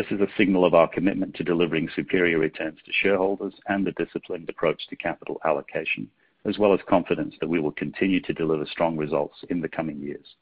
This 0.00 0.18
is 0.18 0.22
a 0.22 0.36
signal 0.38 0.64
of 0.64 0.72
our 0.72 0.88
commitment 0.88 1.34
to 1.34 1.44
delivering 1.44 1.90
superior 1.94 2.38
returns 2.38 2.78
to 2.86 2.92
shareholders 3.02 3.52
and 3.66 3.86
a 3.86 3.92
disciplined 3.92 4.48
approach 4.48 4.80
to 4.88 4.96
capital 4.96 5.38
allocation, 5.44 6.08
as 6.46 6.56
well 6.56 6.72
as 6.72 6.80
confidence 6.88 7.34
that 7.38 7.50
we 7.50 7.60
will 7.60 7.72
continue 7.72 8.18
to 8.22 8.32
deliver 8.32 8.64
strong 8.64 8.96
results 8.96 9.44
in 9.50 9.60
the 9.60 9.68
coming 9.68 10.00
years. 10.00 10.36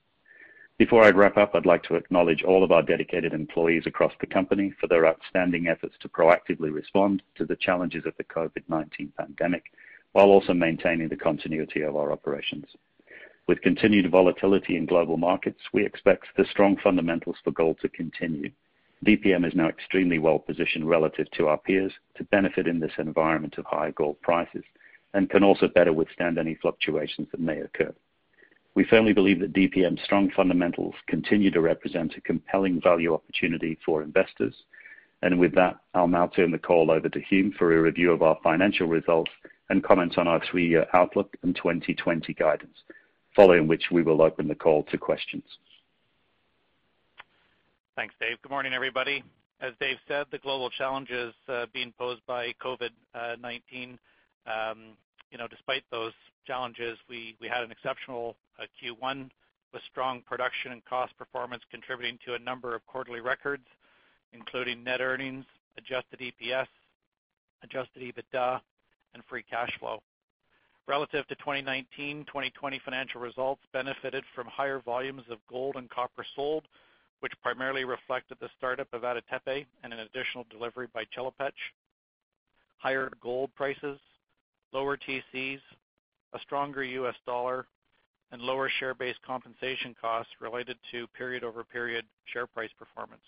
Before 0.79 1.03
I 1.03 1.11
wrap 1.11 1.37
up, 1.37 1.57
I'd 1.57 1.67
like 1.67 1.83
to 1.85 1.97
acknowledge 1.97 2.45
all 2.45 2.63
of 2.63 2.71
our 2.71 2.85
dedicated 2.85 3.33
employees 3.33 3.83
across 3.85 4.13
the 4.21 4.29
company 4.29 4.73
for 4.81 4.87
their 4.87 5.09
outstanding 5.09 5.67
efforts 5.67 5.97
to 6.03 6.09
proactively 6.09 6.73
respond 6.73 7.21
to 7.35 7.45
the 7.45 7.57
challenges 7.57 8.07
of 8.07 8.17
the 8.17 8.23
COVID-19 8.23 9.11
pandemic, 9.19 9.65
while 10.13 10.27
also 10.27 10.55
maintaining 10.55 11.09
the 11.09 11.17
continuity 11.17 11.83
of 11.83 11.97
our 11.97 12.13
operations. 12.13 12.67
With 13.49 13.61
continued 13.63 14.09
volatility 14.09 14.77
in 14.77 14.87
global 14.87 15.17
markets, 15.17 15.63
we 15.73 15.85
expect 15.85 16.27
the 16.37 16.45
strong 16.49 16.77
fundamentals 16.77 17.39
for 17.43 17.51
gold 17.51 17.79
to 17.81 17.89
continue. 17.89 18.53
DPM 19.05 19.47
is 19.47 19.55
now 19.55 19.69
extremely 19.69 20.19
well-positioned 20.19 20.89
relative 20.89 21.31
to 21.33 21.49
our 21.49 21.59
peers 21.59 21.93
to 22.17 22.25
benefit 22.25 22.67
in 22.67 22.81
this 22.81 22.93
environment 22.99 23.57
of 23.57 23.65
high 23.65 23.93
gold 23.93 24.21
prices 24.23 24.65
and 25.15 25.31
can 25.31 25.45
also 25.45 25.69
better 25.69 25.93
withstand 25.93 26.39
any 26.39 26.55
fluctuations 26.57 27.29
that 27.31 27.41
may 27.41 27.61
occur. 27.61 27.95
We 28.75 28.85
firmly 28.85 29.13
believe 29.13 29.41
that 29.41 29.53
DPM's 29.53 30.03
strong 30.05 30.31
fundamentals 30.31 30.95
continue 31.07 31.51
to 31.53 31.61
represent 31.61 32.17
a 32.17 32.21
compelling 32.21 32.81
value 32.81 33.15
opportunity 33.15 33.79
for 33.85 34.03
investors. 34.03 34.55
And 35.23 35.39
with 35.39 35.55
that, 35.55 35.79
I'll 35.95 36.09
now 36.09 36.29
turn 36.29 36.51
the 36.51 36.59
call 36.59 36.91
over 36.91 37.09
to 37.09 37.21
Hume 37.21 37.53
for 37.59 37.77
a 37.77 37.83
review 37.83 38.13
of 38.13 38.23
our 38.23 38.39
financial 38.43 38.87
results 38.87 39.31
and 39.71 39.83
comments 39.83 40.17
on 40.19 40.29
our 40.29 40.41
three-year 40.51 40.87
outlook 40.93 41.37
and 41.43 41.57
2020 41.57 42.33
guidance, 42.35 42.79
following 43.35 43.67
which 43.67 43.91
we 43.91 44.03
will 44.03 44.23
open 44.23 44.49
the 44.49 44.55
call 44.55 44.85
to 44.85 44.99
questions. 44.99 45.45
Thanks, 47.99 48.15
Dave. 48.21 48.41
Good 48.43 48.51
morning, 48.51 48.75
everybody. 48.75 49.25
As 49.61 49.73
Dave 49.81 49.97
said, 50.07 50.27
the 50.31 50.39
global 50.39 50.71
challenges 50.71 51.35
uh, 51.49 51.67
being 51.75 51.93
posed 51.99 52.21
by 52.29 52.53
COVID-19. 52.65 53.99
Uh, 54.47 54.51
um, 54.53 54.79
despite 55.51 55.83
those 55.91 56.13
challenges, 56.47 56.97
we 57.11 57.35
we 57.41 57.49
had 57.49 57.65
an 57.65 57.73
exceptional 57.73 58.37
uh, 58.57 58.67
Q1 58.81 59.31
with 59.73 59.83
strong 59.91 60.23
production 60.29 60.71
and 60.71 60.85
cost 60.85 61.13
performance 61.19 61.65
contributing 61.73 62.21
to 62.25 62.35
a 62.35 62.39
number 62.39 62.73
of 62.77 62.87
quarterly 62.87 63.19
records, 63.19 63.67
including 64.33 64.85
net 64.85 65.01
earnings, 65.01 65.45
adjusted 65.77 66.21
EPS, 66.21 66.69
adjusted 67.65 68.01
EBITDA, 68.01 68.61
and 69.15 69.25
free 69.29 69.43
cash 69.43 69.73
flow. 69.81 69.99
Relative 70.87 71.27
to 71.27 71.35
2019, 71.35 72.27
2020 72.27 72.81
financial 72.85 73.21
results 73.21 73.63
benefited 73.73 74.23
from 74.37 74.47
higher 74.47 74.79
volumes 74.85 75.25
of 75.29 75.39
gold 75.51 75.75
and 75.75 75.91
copper 75.91 76.25
sold, 76.37 76.69
which 77.21 77.33
primarily 77.43 77.85
reflected 77.85 78.39
the 78.41 78.49
startup 78.57 78.93
of 78.93 79.05
Ada 79.05 79.23
Tepe 79.31 79.67
and 79.83 79.93
an 79.93 80.01
additional 80.01 80.45
delivery 80.51 80.89
by 80.93 81.05
Chelopech. 81.17 81.53
Higher 82.79 83.11
gold 83.21 83.51
prices, 83.57 83.99
lower 84.73 84.97
TCs, 84.97 85.61
a 86.33 86.39
stronger 86.41 86.85
US 86.85 87.17
dollar, 87.27 87.67
and 88.31 88.43
lower 88.43 88.71
share-based 88.79 89.21
compensation 89.27 89.97
costs 90.01 90.33
related 90.41 90.77
to 90.91 91.07
period-over-period 91.09 92.05
share 92.33 92.47
price 92.47 92.71
performance. 92.79 93.23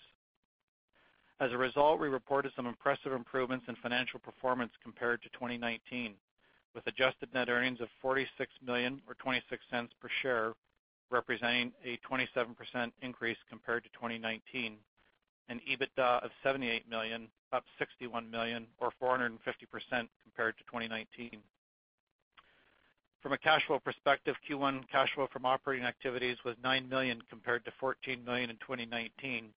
As 1.39 1.51
a 1.51 1.57
result, 1.57 1.99
we 1.99 2.07
reported 2.07 2.51
some 2.55 2.67
impressive 2.67 3.13
improvements 3.13 3.65
in 3.67 3.75
financial 3.77 4.19
performance 4.19 4.71
compared 4.83 5.23
to 5.23 5.29
2019, 5.29 6.13
with 6.75 6.85
adjusted 6.85 7.33
net 7.33 7.49
earnings 7.49 7.81
of 7.81 7.87
$46 8.03 8.27
million 8.63 9.01
or 9.07 9.15
$0.26 9.15 9.41
per 9.99 10.09
share, 10.21 10.53
representing 11.11 11.71
a 11.83 11.99
27% 12.09 12.91
increase 13.01 13.37
compared 13.49 13.83
to 13.83 13.89
2019, 13.89 14.77
and 15.49 15.59
EBITDA 15.69 16.23
of 16.23 16.31
78 16.43 16.89
million, 16.89 17.27
up 17.51 17.63
61 17.77 18.29
million 18.31 18.65
or 18.79 18.91
450% 19.01 19.37
compared 20.23 20.57
to 20.57 20.63
2019. 20.63 21.31
From 23.21 23.33
a 23.33 23.37
cash 23.37 23.61
flow 23.67 23.79
perspective, 23.79 24.35
Q1 24.49 24.89
cash 24.91 25.13
flow 25.13 25.27
from 25.31 25.45
operating 25.45 25.85
activities 25.85 26.37
was 26.43 26.55
9 26.63 26.89
million 26.89 27.21
compared 27.29 27.63
to 27.65 27.71
14 27.79 28.23
million 28.25 28.49
in 28.49 28.55
2019, 28.57 29.49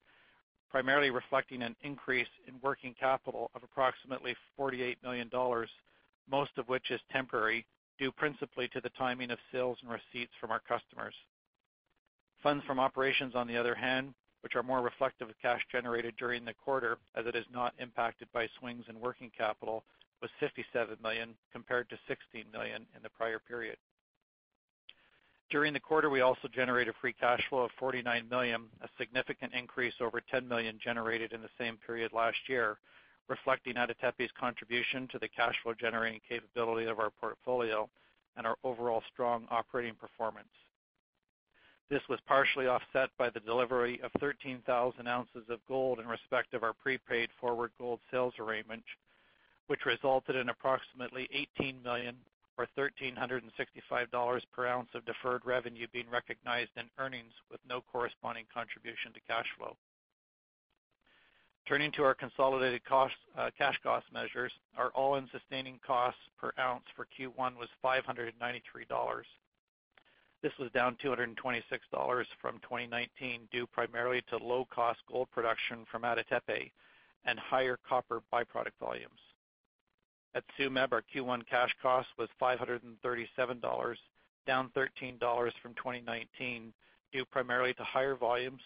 primarily 0.71 1.11
reflecting 1.11 1.63
an 1.63 1.75
increase 1.83 2.29
in 2.47 2.55
working 2.63 2.95
capital 2.99 3.51
of 3.55 3.63
approximately 3.63 4.35
$48 4.59 4.97
million, 5.03 5.31
most 6.31 6.51
of 6.59 6.69
which 6.69 6.91
is 6.91 7.01
temporary, 7.11 7.65
due 7.99 8.13
principally 8.13 8.69
to 8.69 8.81
the 8.81 8.91
timing 8.91 9.31
of 9.31 9.39
sales 9.53 9.79
and 9.81 9.91
receipts 9.91 10.33
from 10.41 10.51
our 10.51 10.61
customers. 10.61 11.15
Funds 12.45 12.63
from 12.67 12.79
operations, 12.79 13.35
on 13.35 13.49
the 13.49 13.57
other 13.57 13.75
hand, 13.75 14.13
which 14.43 14.55
are 14.55 14.63
more 14.63 14.83
reflective 14.83 15.31
of 15.31 15.35
cash 15.41 15.63
generated 15.73 16.13
during 16.19 16.45
the 16.45 16.53
quarter 16.53 16.99
as 17.17 17.25
it 17.25 17.35
is 17.35 17.47
not 17.51 17.73
impacted 17.79 18.29
by 18.35 18.47
swings 18.59 18.85
in 18.91 19.01
working 19.01 19.31
capital, 19.35 19.83
was 20.21 20.31
57 20.41 20.99
million 21.03 21.31
compared 21.55 21.89
to 21.89 21.97
16 22.07 22.45
million 22.53 22.85
in 22.95 23.03
the 23.03 23.09
prior 23.09 23.39
period. 23.39 23.79
During 25.49 25.73
the 25.73 25.81
quarter, 25.81 26.11
we 26.11 26.21
also 26.21 26.47
generated 26.49 26.93
free 27.01 27.15
cash 27.15 27.41
flow 27.49 27.61
of 27.61 27.71
49 27.79 28.29
million, 28.29 28.65
a 28.83 28.89
significant 28.99 29.55
increase 29.55 29.95
over 30.03 30.21
10 30.21 30.47
million 30.47 30.79
generated 30.85 31.33
in 31.33 31.41
the 31.41 31.49
same 31.59 31.79
period 31.87 32.13
last 32.13 32.47
year, 32.47 32.77
reflecting 33.27 33.79
Ada 33.79 33.95
Tepe's 33.95 34.33
contribution 34.39 35.09
to 35.13 35.19
the 35.19 35.29
cash 35.29 35.55
flow 35.63 35.73
generating 35.73 36.21
capability 36.29 36.89
of 36.89 36.99
our 36.99 37.11
portfolio 37.23 37.89
and 38.37 38.47
our 38.47 38.57
overall 38.65 39.03
strong 39.11 39.47
operating 39.51 39.95
performance. 39.95 40.49
This 41.91 42.03
was 42.09 42.19
partially 42.27 42.67
offset 42.67 43.11
by 43.19 43.31
the 43.31 43.41
delivery 43.41 44.01
of 44.03 44.11
13,000 44.19 45.07
ounces 45.07 45.45
of 45.49 45.61
gold 45.69 46.01
in 46.01 46.07
respect 46.07 46.55
of 46.55 46.63
our 46.63 46.73
prepaid 46.73 47.29
forward 47.39 47.73
gold 47.79 48.01
sales 48.11 48.35
arrangement, 48.39 48.83
which 49.67 49.85
resulted 49.85 50.37
in 50.37 50.49
approximately 50.49 51.29
18 51.59 51.83
million 51.83 52.17
or 52.57 52.67
$1,365 52.79 54.43
per 54.53 54.67
ounce 54.67 54.89
of 54.95 55.05
deferred 55.05 55.45
revenue 55.45 55.87
being 55.93 56.09
recognized 56.11 56.71
in 56.77 56.85
earnings 56.99 57.33
with 57.51 57.61
no 57.69 57.83
corresponding 57.93 58.45
contribution 58.53 59.13
to 59.13 59.21
cash 59.29 59.47
flow. 59.59 59.77
Turning 61.67 61.91
to 61.93 62.03
our 62.03 62.15
consolidated 62.15 62.81
uh, 62.91 63.51
cash 63.57 63.79
cost 63.83 64.07
measures, 64.13 64.53
our 64.77 64.91
all-in 64.91 65.29
sustaining 65.33 65.81
costs 65.85 66.21
per 66.39 66.53
ounce 66.59 66.85
for 66.95 67.07
Q1 67.19 67.57
was 67.57 67.69
$593. 67.83 68.33
This 70.45 70.53
was 70.59 70.71
down 70.73 70.99
$226 71.03 71.63
from 72.43 72.59
2019, 72.59 73.49
due 73.51 73.67
primarily 73.67 74.21
to 74.29 74.37
low-cost 74.37 74.99
gold 75.11 75.29
production 75.31 75.87
from 75.91 76.05
Ada 76.05 76.23
Tepe 76.25 76.71
and 77.25 77.39
higher 77.39 77.79
copper 77.89 78.21
by-product 78.31 78.79
volumes. 78.79 79.21
At 80.35 80.45
Tsumeb, 80.59 80.93
our 80.93 81.03
Q1 81.15 81.47
cash 81.49 81.75
cost 81.81 82.09
was 82.19 82.29
$537, 82.43 83.97
down 84.47 84.71
$13 84.77 85.51
from 85.63 85.75
2019, 85.77 86.75
due 87.11 87.25
primarily 87.25 87.73
to 87.73 87.83
higher 87.83 88.15
volumes, 88.15 88.61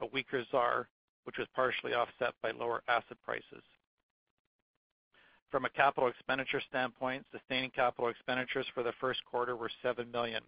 a 0.00 0.06
weaker 0.06 0.42
ZAR, 0.50 0.88
which 1.24 1.36
was 1.36 1.46
partially 1.54 1.92
offset 1.92 2.32
by 2.42 2.52
lower 2.52 2.82
acid 2.88 3.18
prices. 3.22 3.62
From 5.50 5.66
a 5.66 5.70
capital 5.70 6.08
expenditure 6.08 6.62
standpoint, 6.70 7.26
sustaining 7.30 7.70
capital 7.70 8.08
expenditures 8.08 8.66
for 8.72 8.82
the 8.82 8.94
first 8.98 9.20
quarter 9.30 9.56
were 9.56 9.70
$7 9.84 10.10
million, 10.10 10.42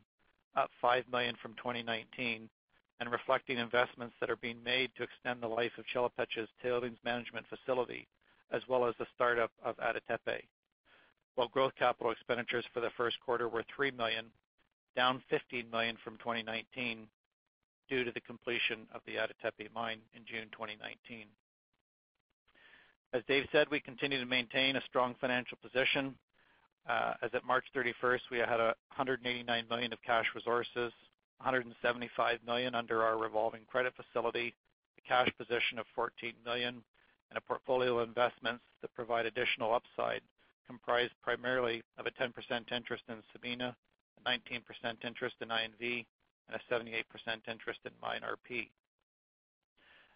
up 0.57 0.71
5 0.80 1.04
million 1.11 1.35
from 1.40 1.54
2019, 1.54 2.49
and 3.00 3.11
reflecting 3.11 3.59
investments 3.59 4.14
that 4.21 4.30
are 4.30 4.37
being 4.37 4.62
made 4.62 4.90
to 4.97 5.02
extend 5.02 5.42
the 5.42 5.49
life 5.49 5.73
of 5.78 5.85
Chelopech's 5.87 6.49
tailings 6.62 6.99
management 7.04 7.47
facility, 7.49 8.07
as 8.52 8.62
well 8.69 8.87
as 8.87 8.95
the 8.99 9.07
startup 9.14 9.50
of 9.64 9.75
Ada 9.80 10.00
Tepe. 10.07 10.45
While 11.35 11.49
growth 11.49 11.73
capital 11.78 12.12
expenditures 12.12 12.66
for 12.75 12.80
the 12.80 12.90
first 12.97 13.19
quarter 13.21 13.49
were 13.49 13.64
3 13.75 13.92
million, 13.92 14.26
down 14.97 15.23
15 15.30 15.71
million 15.71 15.97
from 16.04 16.19
2019 16.19 17.07
due 17.88 18.04
to 18.04 18.12
the 18.12 18.21
completion 18.21 18.87
of 18.95 19.00
the 19.07 19.14
Ada 19.14 19.35
Tepe 19.42 19.69
mine 19.75 19.99
in 20.14 20.23
June 20.26 20.49
2019. 20.52 21.26
As 23.12 23.23
Dave 23.26 23.47
said, 23.50 23.66
we 23.71 23.80
continue 23.80 24.21
to 24.21 24.26
maintain 24.26 24.76
a 24.76 24.83
strong 24.83 25.16
financial 25.21 25.59
position. 25.61 26.14
Uh, 26.89 27.15
as 27.23 27.31
at 27.35 27.45
March 27.45 27.65
31st, 27.77 28.21
we 28.31 28.39
had 28.39 28.59
189 28.59 29.65
million 29.69 29.93
of 29.93 30.03
cash 30.03 30.27
resources, 30.35 30.93
175 31.39 32.39
million 32.47 32.75
under 32.75 33.03
our 33.03 33.19
revolving 33.19 33.63
credit 33.67 33.93
facility, 33.95 34.55
a 34.99 35.09
cash 35.09 35.29
position 35.39 35.79
of 35.79 35.87
14 35.95 36.33
million, 36.45 36.83
and 37.31 37.37
a 37.37 37.41
portfolio 37.41 37.99
of 37.99 38.09
investments 38.09 38.63
that 38.83 38.95
provide 38.95 39.27
additional 39.27 39.75
upside, 39.75 40.21
comprised 40.67 41.13
primarily 41.23 41.83
of 41.99 42.07
a 42.07 42.11
10% 42.11 42.33
interest 42.73 43.05
in 43.09 43.17
Sabina, 43.33 43.75
a 44.25 44.29
19% 44.29 44.61
interest 45.05 45.37
in 45.41 45.49
INV, 45.49 46.05
and 46.49 46.61
a 46.61 46.75
78% 46.75 47.05
interest 47.49 47.81
in 47.85 47.93
MineRP. 48.03 48.69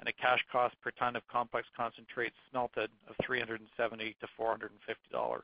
and 0.00 0.08
a 0.08 0.12
cash 0.12 0.44
cost 0.50 0.74
per 0.82 0.90
ton 0.92 1.16
of 1.16 1.26
complex 1.28 1.66
concentrates 1.76 2.36
smelted 2.50 2.88
of 3.08 3.16
$370-$450. 3.26 5.40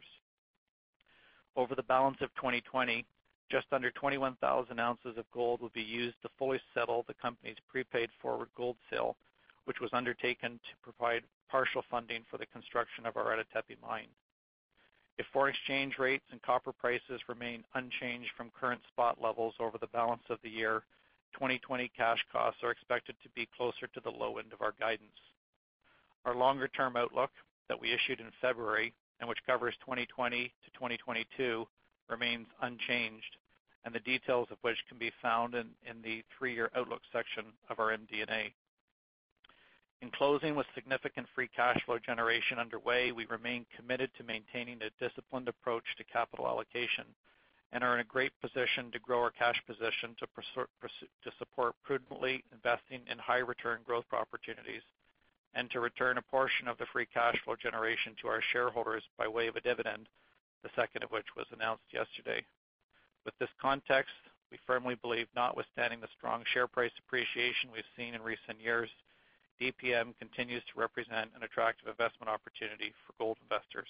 Over 1.57 1.75
the 1.75 1.83
balance 1.83 2.19
of 2.21 2.33
2020, 2.37 3.05
just 3.51 3.67
under 3.73 3.91
21,000 3.91 4.79
ounces 4.79 5.17
of 5.17 5.25
gold 5.33 5.61
will 5.61 5.73
be 5.75 5.83
used 5.83 6.21
to 6.23 6.29
fully 6.39 6.61
settle 6.75 7.05
the 7.09 7.15
company's 7.15 7.57
prepaid 7.69 8.11
forward 8.21 8.49
gold 8.57 8.77
sale, 8.91 9.17
which 9.65 9.81
was 9.81 9.91
undertaken 9.93 10.53
to 10.53 10.77
provide 10.83 11.23
partial 11.51 11.83
funding 11.91 12.23
for 12.31 12.39
the 12.39 12.47
construction 12.47 13.07
of 13.07 13.17
our 13.17 13.33
Ada 13.33 13.45
Tepe 13.53 13.77
mine. 13.83 14.07
If 15.19 15.27
foreign 15.33 15.53
exchange 15.53 15.99
rates 15.99 16.25
and 16.31 16.41
copper 16.43 16.73
prices 16.73 17.21
remain 17.29 17.65
unchanged 17.75 18.31
from 18.37 18.53
current 18.59 18.81
spot 18.93 19.21
levels 19.21 19.55
over 19.59 19.77
the 19.77 19.89
balance 19.89 20.23
of 20.31 20.39
the 20.43 20.51
year, 20.51 20.83
2020 21.35 21.91
cash 21.97 22.25
costs 22.33 22.63
are 22.63 22.71
expected 22.71 23.17
to 23.23 23.29
be 23.31 23.49
closer 23.57 23.89
to 23.89 24.01
the 24.01 24.11
low 24.11 24.39
end 24.39 24.53
of 24.53 24.63
our 24.63 24.75
guidance. 24.79 25.19
Our 26.25 26.37
longer-term 26.37 26.97
outlook 26.97 27.31
that 27.69 27.81
we 27.81 27.93
issued 27.93 28.21
in 28.21 28.31
February, 28.41 28.95
and 29.19 29.29
which 29.29 29.45
covers 29.45 29.75
2020 29.81 30.45
to 30.45 30.71
2022, 30.71 31.67
remains 32.09 32.47
unchanged, 32.63 33.37
and 33.85 33.95
the 33.95 34.01
details 34.01 34.49
of 34.51 34.59
which 34.63 34.79
can 34.89 34.99
be 34.99 35.13
found 35.21 35.55
in 35.55 35.67
the 36.03 36.23
three-year 36.39 36.71
outlook 36.77 37.03
section 37.13 37.45
of 37.69 37.81
our 37.81 37.97
MD&A. 37.97 38.55
In 40.01 40.11
closing, 40.13 40.55
with 40.55 40.67
significant 40.75 41.27
free 41.35 41.49
cash 41.49 41.83
flow 41.85 41.99
generation 41.99 42.59
underway, 42.59 43.11
we 43.11 43.27
remain 43.27 43.67
committed 43.77 44.11
to 44.17 44.23
maintaining 44.23 44.81
a 44.83 44.91
disciplined 45.05 45.49
approach 45.49 45.85
to 45.97 46.05
capital 46.05 46.47
allocation 46.47 47.05
and 47.73 47.83
are 47.83 47.95
in 47.95 48.01
a 48.01 48.05
great 48.05 48.33
position 48.41 48.91
to 48.93 48.99
grow 49.01 49.21
our 49.21 49.31
cash 49.31 49.61
position 49.67 50.15
to 50.21 51.33
support 51.39 51.75
prudently 51.83 52.45
investing 52.53 53.01
in 53.11 53.19
high-return 53.19 53.81
growth 53.85 54.07
opportunities 54.13 54.83
and 55.55 55.71
to 55.71 55.81
return 55.81 56.17
a 56.19 56.23
portion 56.23 56.69
of 56.69 56.79
the 56.79 56.87
free 56.93 57.07
cash 57.13 57.37
flow 57.45 57.57
generation 57.57 58.15
to 58.23 58.29
our 58.29 58.41
shareholders 58.53 59.03
by 59.19 59.27
way 59.27 59.49
of 59.49 59.57
a 59.57 59.61
dividend, 59.61 60.09
the 60.63 60.71
second 60.77 61.03
of 61.03 61.11
which 61.11 61.27
was 61.37 61.47
announced 61.53 61.85
yesterday. 61.93 62.45
With 63.25 63.35
this 63.39 63.51
context, 63.61 64.15
we 64.51 64.59
firmly 64.67 64.95
believe, 64.95 65.27
notwithstanding 65.35 66.01
the 66.01 66.09
strong 66.17 66.45
share 66.55 66.69
price 66.69 66.93
appreciation 67.05 67.71
we've 67.73 67.85
seen 67.97 68.15
in 68.15 68.23
recent 68.23 68.61
years, 68.63 68.89
DPM 69.61 70.17
continues 70.19 70.63
to 70.73 70.81
represent 70.81 71.31
an 71.37 71.43
attractive 71.43 71.89
investment 71.89 72.31
opportunity 72.31 72.93
for 73.07 73.15
gold 73.19 73.39
investors. 73.43 73.89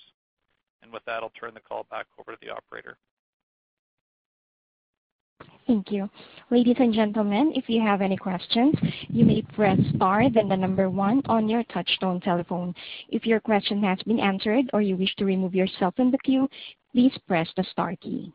And 0.82 0.92
with 0.92 1.04
that, 1.06 1.22
I'll 1.22 1.32
turn 1.38 1.54
the 1.54 1.60
call 1.60 1.86
back 1.90 2.06
over 2.18 2.32
to 2.32 2.38
the 2.40 2.50
operator. 2.50 2.96
Thank 5.66 5.92
you. 5.92 6.08
Ladies 6.50 6.76
and 6.78 6.94
gentlemen, 6.94 7.52
if 7.54 7.68
you 7.68 7.82
have 7.82 8.00
any 8.00 8.16
questions, 8.16 8.74
you 9.08 9.26
may 9.26 9.42
press 9.42 9.78
star 9.94 10.30
then 10.30 10.48
the 10.48 10.56
number 10.56 10.88
one 10.88 11.20
on 11.26 11.46
your 11.46 11.62
touchtone 11.64 12.22
telephone. 12.22 12.74
If 13.10 13.26
your 13.26 13.38
question 13.38 13.82
has 13.82 13.98
been 14.04 14.18
answered 14.18 14.70
or 14.72 14.80
you 14.80 14.96
wish 14.96 15.14
to 15.16 15.26
remove 15.26 15.54
yourself 15.54 15.94
from 15.96 16.10
the 16.10 16.18
queue, 16.24 16.48
please 16.92 17.12
press 17.28 17.48
the 17.54 17.64
star 17.64 17.94
key. 17.96 18.32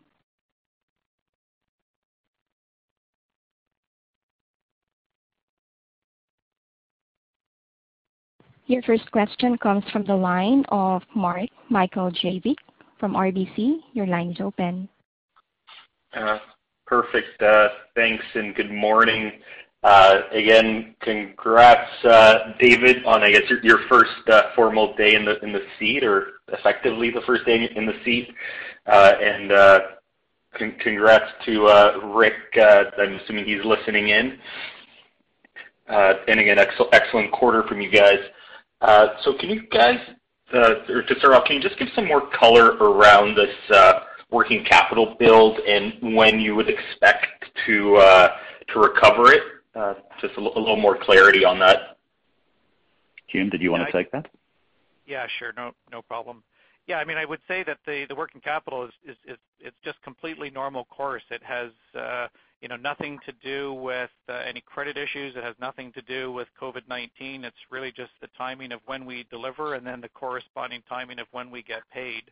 Your 8.67 8.82
first 8.84 9.12
question 9.12 9.58
comes 9.58 9.84
from 9.91 10.06
the 10.06 10.15
line 10.15 10.63
of 10.69 11.02
Mark 11.13 11.49
Mihaljevic 11.69 12.56
from 12.97 13.13
RBC. 13.13 13.80
Your 13.91 14.08
line 14.08 14.32
is 14.32 14.39
open. 14.39 14.88
Uh, 16.13 16.39
perfect. 16.86 17.41
Uh, 17.41 17.67
thanks, 17.93 18.23
and 18.36 18.56
good 18.56 18.71
morning. 18.71 19.34
Uh, 19.84 20.21
again, 20.32 20.95
congrats, 21.02 21.91
David, 22.58 23.04
on, 23.06 23.21
I 23.21 23.32
guess, 23.32 23.41
your 23.63 23.80
first 23.89 24.12
formal 24.56 24.95
day 24.95 25.15
in 25.15 25.26
the 25.26 25.65
seat, 25.78 26.06
or 26.06 26.28
effectively 26.47 27.10
the 27.10 27.21
first 27.28 27.45
day 27.45 27.69
in 27.76 27.86
the 27.86 27.99
seat. 28.06 28.30
And 28.86 29.52
congrats 30.80 31.30
to 31.45 32.02
Rick. 32.15 32.36
I'm 32.56 33.15
assuming 33.15 33.43
he's 33.43 33.65
listening 33.65 34.08
in. 34.08 34.38
And 35.89 36.39
again, 36.39 36.60
excellent 36.93 37.34
quarter 37.34 37.63
from 37.63 37.82
you 37.82 37.91
guys. 37.91 38.19
Uh, 38.84 39.08
can 39.39 39.50
you 39.50 39.65
guys, 39.67 39.98
uh, 40.54 40.76
or 40.89 41.04
to 41.04 41.15
start 41.17 41.34
off, 41.34 41.46
can 41.46 41.56
you 41.56 41.62
just 41.62 41.80
give 41.80 41.88
some 41.96 42.06
more 42.06 42.30
color 42.32 42.76
around 42.78 43.36
this 43.36 43.56
uh, 43.72 44.02
working 44.30 44.65
capital 44.65 45.15
build 45.17 45.60
and 45.60 46.15
when 46.15 46.39
you 46.39 46.54
would 46.54 46.69
expect 46.69 47.46
to 47.65 47.98
recover 48.76 49.32
it? 49.32 49.41
Just 50.22 50.36
a 50.38 50.41
little 50.41 50.76
more 50.76 50.98
clarity 51.02 51.46
on 51.46 51.60
that. 51.60 51.98
Hume, 53.28 53.50
did 53.50 53.62
you 53.62 53.72
want 53.72 53.86
to 53.86 53.91
take 53.91 54.12
that? 54.12 54.28
Yeah, 55.08 55.28
sure. 55.39 55.54
No 55.56 56.02
problem. 56.02 56.43
Yeah, 56.86 56.98
I 56.98 57.06
mean 57.06 57.17
I 57.17 57.24
would 57.24 57.39
say 57.48 57.63
that 57.63 57.78
the 57.86 58.06
working 58.15 58.41
capital 58.41 58.89
is 59.08 59.15
just 59.84 60.02
completely 60.04 60.50
normal 60.50 60.84
course. 60.86 61.24
It 61.32 61.41
has 61.43 61.72
nothing 62.82 63.19
to 63.26 63.32
do 63.43 63.73
with 63.73 64.10
any 64.30 64.62
credit 64.62 64.97
issues. 64.97 65.36
It 65.36 65.43
has 65.43 65.56
nothing 65.60 65.91
to 65.93 66.02
do 66.02 66.32
with 66.32 66.47
COVID-19. 66.62 67.43
It's 67.43 67.56
really 67.69 67.91
just 67.91 68.12
the 68.21 68.28
timing 68.38 68.71
of 68.71 68.80
when 68.86 69.06
we 69.06 69.26
deliver 69.30 69.76
and 69.76 69.86
then 69.86 70.02
the 70.02 70.10
corresponding 70.10 70.82
timing 70.88 71.19
of 71.19 71.28
when 71.32 71.52
we 71.52 71.62
get 71.63 71.82
paid. 71.93 72.23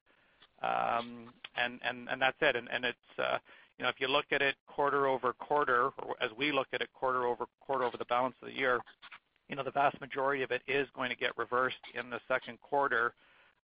Um 0.62 1.34
and 1.56 1.80
that's 2.20 2.38
it. 2.42 2.56
And 2.56 2.70
and 2.72 2.86
it's 2.86 3.20
uh 3.20 3.38
you 3.78 3.84
know 3.84 3.90
if 3.90 3.96
you 4.00 4.08
look 4.08 4.26
at 4.32 4.42
it 4.42 4.56
quarter-over-quarter, 4.68 5.90
or 6.04 6.16
as 6.22 6.30
we 6.38 6.52
look 6.52 6.68
at 6.74 6.82
it 6.82 6.90
quarter-over-quarter 6.94 7.84
over 7.84 7.98
the 7.98 8.06
balance 8.06 8.36
of 8.42 8.48
the 8.50 8.54
year, 8.56 8.80
you 9.50 9.56
know, 9.56 9.64
the 9.64 9.72
vast 9.72 10.00
majority 10.00 10.44
of 10.44 10.52
it 10.52 10.62
is 10.68 10.88
going 10.96 11.10
to 11.10 11.16
get 11.16 11.38
reversed 11.38 11.84
in 12.00 12.10
the 12.10 12.20
second 12.28 12.60
quarter. 12.62 13.14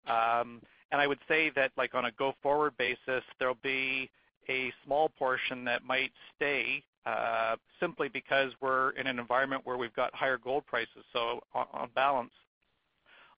Um 0.07 0.61
and 0.91 1.01
I 1.01 1.07
would 1.07 1.19
say 1.27 1.51
that 1.55 1.71
like 1.77 1.95
on 1.95 2.05
a 2.05 2.11
go-forward 2.11 2.75
basis, 2.77 3.23
there'll 3.39 3.57
be 3.61 4.09
a 4.49 4.71
small 4.85 5.09
portion 5.09 5.63
that 5.65 5.83
might 5.83 6.11
stay, 6.35 6.83
uh, 7.05 7.55
simply 7.79 8.09
because 8.09 8.51
we're 8.61 8.91
in 8.91 9.07
an 9.07 9.19
environment 9.19 9.61
where 9.65 9.77
we've 9.77 9.95
got 9.95 10.13
higher 10.13 10.37
gold 10.37 10.65
prices. 10.65 11.03
So 11.13 11.41
on 11.53 11.89
balance, 11.95 12.31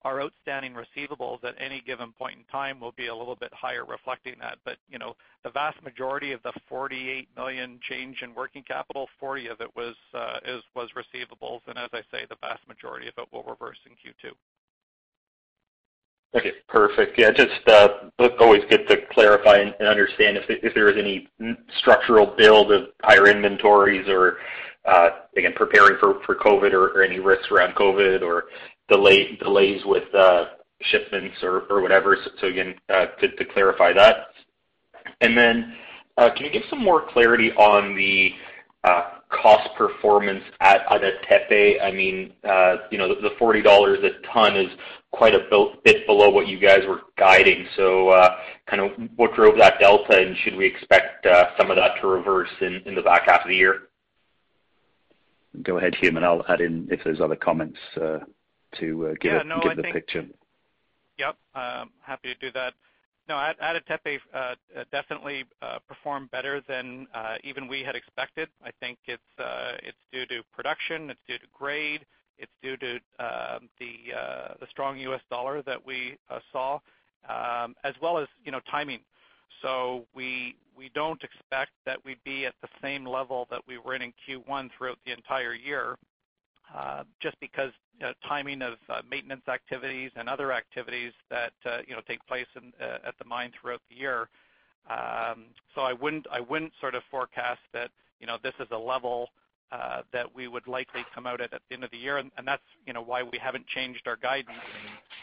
our 0.04 0.22
outstanding 0.22 0.74
receivables 0.74 1.43
at 1.43 1.56
any 1.60 1.82
given 1.86 2.13
point 2.13 2.38
in 2.38 2.43
time 2.45 2.80
will 2.80 2.93
be 2.93 3.08
a 3.08 3.15
little 3.15 3.36
bit 3.36 3.54
higher 3.54 3.86
reflecting 3.86 4.36
that. 4.39 4.58
But 4.63 4.78
you 4.89 4.98
know, 4.98 5.15
the 5.43 5.50
vast 5.50 5.82
majority 5.84 6.32
of 6.32 6.41
the 6.43 6.54
48 6.69 7.28
million 7.36 7.80
change 7.89 8.22
in 8.22 8.34
working 8.34 8.63
capital, 8.63 9.08
40 9.19 9.48
of 9.48 9.62
it 9.62 9.69
was 9.76 9.95
uh, 10.13 10.39
was 10.76 10.89
receivables. 10.95 11.60
And 11.67 11.78
as 11.78 11.89
I 11.93 12.02
say, 12.12 12.26
the 12.30 12.38
vast 12.41 12.65
majority 12.67 13.08
of 13.08 13.13
it 13.17 13.28
will 13.32 13.43
reverse 13.43 13.78
in 13.86 13.91
Q2. 13.93 14.34
Okay, 16.36 16.52
perfect. 16.68 17.18
Yeah, 17.18 17.32
just 17.32 17.68
uh, 17.68 17.88
always 18.39 18.62
good 18.70 18.88
to 18.88 18.98
clarify 19.12 19.58
and 19.58 19.88
understand 19.88 20.38
if 20.38 20.74
there 20.76 20.89
is 20.89 20.98
any 20.98 21.28
structural 21.80 22.36
build 22.38 22.72
of 22.72 22.89
higher 23.02 23.28
inventories 23.28 24.08
or, 24.08 24.38
uh, 24.86 25.10
again, 25.36 25.54
preparing 25.56 25.98
for 26.00 26.20
COVID 26.36 26.72
or 26.74 27.02
any 27.02 27.20
risks 27.20 27.48
around 27.52 27.74
COVID 27.74 28.22
or 28.22 28.46
delays 28.89 29.82
with 29.86 30.13
uh, 30.13 30.46
shipments 30.82 31.38
or 31.42 31.82
whatever. 31.82 32.15
So 32.39 32.48
again, 32.48 32.76
good 33.20 33.36
to 33.38 33.46
clarify 33.46 33.92
that. 33.94 34.28
And 35.22 35.36
then, 35.36 35.76
can 36.18 36.46
you 36.46 36.52
give 36.52 36.63
some 36.70 36.84
more 36.84 37.08
clarity 37.10 37.52
on 37.54 37.96
the 37.96 38.34
cost 39.30 39.70
performance 39.78 40.44
at 40.60 40.82
Ada 40.92 41.12
Tepe? 41.28 41.80
I 41.82 41.92
mean, 41.92 42.34
uh, 42.44 42.78
you 42.92 42.98
know, 42.98 43.08
the 43.08 43.32
$40 43.39 44.04
a 44.04 44.28
ton 44.34 44.56
is 44.56 44.70
quite 45.12 45.34
a 45.34 45.48
bit 45.84 46.06
below 46.06 46.30
what 46.30 46.48
you 46.48 46.60
guys 46.60 46.82
were 46.88 47.02
guiding. 47.18 47.68
So 47.76 48.10
uh 48.10 48.38
kind 48.70 48.82
of 48.82 48.92
what 49.15 49.34
drove 49.36 49.58
that 49.58 49.80
delta, 49.80 50.18
and 50.18 50.38
should 50.38 50.56
we 50.56 50.65
expect 50.65 51.26
uh, 51.26 51.58
some 51.58 51.72
of 51.72 51.78
that 51.78 52.00
to 52.02 52.08
reverse 52.08 52.50
in 52.62 52.94
the 52.96 53.02
back 53.02 53.24
half 53.28 53.42
of 53.42 53.48
the 53.48 53.56
year? 53.56 53.89
Go 55.63 55.78
ahead, 55.78 55.96
Hume, 55.96 56.18
and 56.18 56.26
I'll 56.26 56.46
add 56.48 56.62
in 56.62 56.88
if 56.92 57.04
there's 57.04 57.20
other 57.20 57.36
comments 57.36 57.80
uh, 57.98 58.20
to 58.80 59.15
give 59.20 59.42
give 59.63 59.78
the 59.78 59.84
picture. 59.92 60.28
Yep. 61.18 61.36
Um, 61.56 61.89
happy 62.02 62.34
to 62.34 62.39
do 62.39 62.52
that. 62.54 62.74
Ada 63.38 63.82
Tepe 63.88 64.20
uh, 64.34 64.56
definitely 64.92 65.46
uh, 65.62 65.80
performed 65.88 66.32
better 66.32 66.62
than 66.68 67.08
uh, 67.13 67.36
even 67.44 67.68
we 67.68 67.84
had 67.84 67.96
expected. 67.96 68.50
I 68.63 68.72
think 68.80 68.98
it's 69.06 69.22
due 70.12 70.26
to 70.28 70.44
production, 70.54 71.10
it's 71.10 71.20
due 71.28 71.38
to 71.38 71.46
grade, 71.58 72.06
it's 72.38 72.52
due 72.63 72.78
to 72.78 72.96
um, 73.20 73.70
the 73.80 74.65
strong 74.70 74.98
U.S. 75.00 75.22
dollar 75.30 75.62
that 75.63 75.86
we 75.86 76.18
saw, 76.52 76.80
um, 77.28 77.76
as 77.84 77.94
well 78.02 78.18
as 78.18 78.28
timing. 78.72 79.02
So 79.62 80.06
we 80.15 80.56
don't 80.96 81.22
expect 81.24 81.72
that 81.86 81.98
we'd 82.06 82.24
be 82.24 82.46
at 82.46 82.54
the 82.62 82.70
same 82.82 83.06
level 83.06 83.48
that 83.52 83.62
we 83.68 83.78
were 83.78 83.96
in 83.96 84.13
Q1 84.28 84.70
throughout 84.78 84.98
the 85.06 85.12
entire 85.12 85.54
year, 85.54 85.98
just 87.21 87.39
because 87.39 87.71
timing 88.27 88.62
of 88.62 88.73
maintenance 89.10 89.47
activities 89.47 90.12
and 90.15 90.29
other 90.29 90.51
activities 90.51 91.12
that 91.29 91.53
uh 91.65 91.79
you 91.88 91.93
know 91.93 92.01
take 92.08 92.25
place 92.27 92.47
at 92.55 93.17
the 93.17 93.25
mine 93.25 93.51
throughout 93.60 93.82
the 93.89 93.95
year. 93.95 94.29
Um 94.89 95.45
so 95.75 95.82
I 95.82 95.93
wouldn't 95.93 96.25
I 96.32 96.39
wouldn't 96.39 96.73
sort 96.79 96.95
of 96.95 97.03
forecast 97.12 97.62
that 97.73 97.91
you 98.19 98.27
know, 98.27 98.38
this 98.43 98.53
is 98.60 98.67
a 98.71 98.77
level 98.77 99.29
that 100.12 100.34
we 100.36 100.47
would 100.47 100.67
likely 100.67 101.05
come 101.13 101.27
out 101.27 101.41
at 101.41 101.51
the 101.51 101.73
end 101.73 101.84
of 101.84 101.91
the 101.91 101.97
year, 101.97 102.17
and 102.17 102.32
that's 102.45 102.63
you 102.88 102.93
know, 102.93 103.01
why 103.01 103.23
we 103.23 103.38
haven't 103.38 103.67
changed 103.67 104.08
our 104.08 104.17
guidance. 104.17 104.58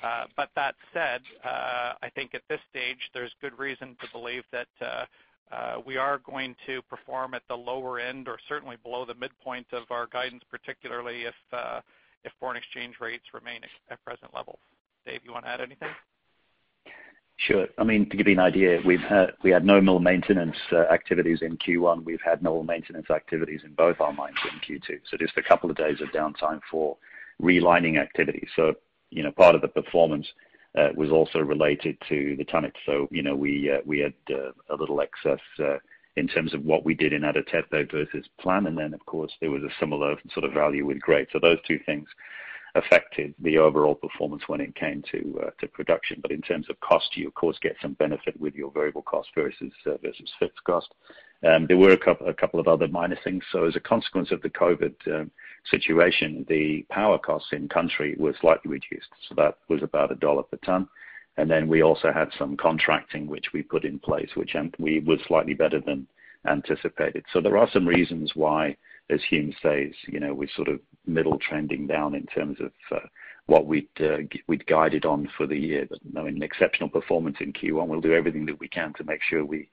Uh 0.02 0.24
but 0.36 0.50
that 0.56 0.74
said, 0.92 1.22
I 1.44 2.10
think 2.14 2.34
at 2.34 2.42
this 2.48 2.60
stage, 2.70 3.10
there's 3.14 3.32
good 3.40 3.58
reason 3.58 3.96
to 4.00 4.06
believe 4.12 4.44
that 4.52 4.68
we 5.86 5.96
are 5.96 6.18
going 6.18 6.56
to 6.66 6.82
perform 6.82 7.34
at 7.34 7.42
the 7.48 7.56
lower 7.56 7.98
end 8.00 8.28
or 8.28 8.38
certainly 8.48 8.76
below 8.82 9.04
the 9.04 9.14
midpoint 9.14 9.66
of 9.72 9.84
our 9.90 10.06
guidance, 10.06 10.42
particularly 10.50 11.24
if 11.24 11.34
uh 11.52 11.80
if 12.24 12.32
foreign 12.40 12.56
exchange 12.56 12.96
rates 13.00 13.24
remain 13.32 13.60
at 13.90 14.04
present 14.04 14.34
levels. 14.34 14.58
Dave, 15.06 15.20
you 15.24 15.32
want 15.32 15.44
to 15.44 15.50
add 15.50 15.60
anything? 15.60 15.88
Sure. 17.38 17.66
I 17.78 17.84
mean, 17.84 18.08
to 18.08 18.16
give 18.16 18.26
you 18.26 18.32
an 18.32 18.40
idea, 18.40 18.80
we 18.84 18.96
had 18.96 19.32
we 19.42 19.50
had 19.50 19.64
no 19.64 19.80
mill 19.80 19.98
maintenance 19.98 20.56
activities 20.72 21.40
in 21.42 21.58
Q1. 21.58 22.04
We've 22.04 22.20
had 22.24 22.42
no 22.42 22.62
maintenance 22.62 23.10
activities 23.10 23.60
in 23.64 23.74
both 23.74 24.00
our 24.00 24.12
mines 24.12 24.36
in 24.50 24.58
Q2. 24.60 25.00
so 25.10 25.16
Just 25.18 25.36
a 25.36 25.42
couple 25.42 25.70
of 25.70 25.76
days 25.76 26.00
of 26.00 26.08
downtime 26.08 26.60
for 26.70 26.96
relining 27.40 28.00
activities. 28.00 28.48
So 28.56 28.74
you 29.10 29.22
know 29.22 29.32
part 29.32 29.54
of 29.54 29.60
the 29.60 29.68
performance 29.68 30.26
Uh, 30.76 30.90
was 30.94 31.10
also 31.10 31.38
related 31.38 31.96
to 32.06 32.36
the 32.36 32.44
tonnage. 32.44 32.76
So, 32.84 33.08
you 33.10 33.22
know, 33.22 33.34
we 33.34 33.70
uh, 33.70 33.78
we 33.86 33.98
had 34.00 34.12
uh, 34.30 34.52
a 34.68 34.76
little 34.76 35.00
excess 35.00 35.40
in 36.16 36.28
terms 36.28 36.52
of 36.52 36.64
what 36.64 36.84
we 36.84 36.94
did 36.94 37.14
in 37.14 37.24
Ada 37.24 37.44
Tepe 37.44 37.90
versus 37.90 38.26
plan. 38.38 38.66
And 38.66 38.76
then 38.76 38.92
of 38.92 39.04
course, 39.06 39.32
there 39.40 39.50
was 39.50 39.62
a 39.62 39.72
similar 39.80 40.16
sort 40.34 40.44
of 40.44 40.52
value 40.52 40.84
with 40.84 41.00
grade. 41.00 41.28
So 41.32 41.38
those 41.38 41.58
two 41.66 41.78
things 41.86 42.06
affected 42.74 43.34
the 43.40 43.56
overall 43.56 43.94
performance 43.94 44.42
when 44.48 44.60
it 44.60 44.74
came 44.74 45.02
to 45.12 45.50
to 45.60 45.66
production. 45.68 46.20
But 46.20 46.30
in 46.30 46.42
terms 46.42 46.68
of 46.68 46.78
cost, 46.80 47.16
you 47.16 47.26
of 47.28 47.34
course 47.34 47.58
get 47.62 47.76
some 47.80 47.94
benefit 47.94 48.38
with 48.38 48.54
your 48.54 48.70
variable 48.70 49.02
cost 49.02 49.30
versus 49.34 49.72
versus 49.86 50.30
fixed 50.38 50.62
cost. 50.64 50.92
Um, 51.42 51.66
there 51.66 51.78
were 51.78 51.92
a 51.92 52.34
couple 52.34 52.60
of 52.60 52.68
other 52.68 52.88
minor 52.88 53.18
things. 53.24 53.44
So 53.50 53.64
as 53.64 53.76
a 53.76 53.80
consequence 53.80 54.30
of 54.30 54.42
the 54.42 54.50
COVID 54.50 54.94
um, 55.08 55.30
situation, 55.70 56.44
the 56.48 56.84
power 56.90 57.18
costs 57.18 57.48
in 57.52 57.68
country 57.68 58.14
were 58.18 58.34
slightly 58.40 58.70
reduced. 58.70 59.08
So 59.28 59.34
that 59.36 59.58
was 59.68 59.82
about 59.82 60.18
$1 60.18 60.50
per 60.50 60.56
ton. 60.64 60.88
And 61.36 61.50
then 61.50 61.68
we 61.68 61.82
also 61.82 62.12
had 62.12 62.30
some 62.38 62.56
contracting 62.56 63.26
which 63.26 63.52
we 63.52 63.62
put 63.62 63.84
in 63.84 63.98
place, 63.98 64.30
which 64.34 64.56
we 64.78 65.00
was 65.00 65.20
slightly 65.26 65.54
better 65.54 65.80
than 65.80 66.06
anticipated. 66.48 67.24
So 67.32 67.40
there 67.40 67.58
are 67.58 67.68
some 67.72 67.86
reasons 67.86 68.32
why, 68.34 68.76
as 69.10 69.20
Hume 69.28 69.54
says, 69.62 69.92
you 70.06 70.20
know, 70.20 70.32
we're 70.32 70.48
sort 70.56 70.68
of 70.68 70.80
middle 71.06 71.38
trending 71.38 71.86
down 71.86 72.14
in 72.14 72.24
terms 72.26 72.58
of 72.60 72.72
uh, 72.90 73.06
what 73.46 73.64
uh, 74.00 74.16
we'd 74.46 74.66
guided 74.66 75.04
on 75.04 75.28
for 75.36 75.46
the 75.46 75.58
year. 75.58 75.86
I 76.16 76.22
mean, 76.22 76.42
exceptional 76.42 76.88
performance 76.88 77.36
in 77.40 77.52
Q1. 77.52 77.86
We'll 77.86 78.00
do 78.00 78.14
everything 78.14 78.46
that 78.46 78.58
we 78.58 78.68
can 78.68 78.92
to 78.94 79.04
make 79.04 79.20
sure 79.22 79.44
we 79.44 79.68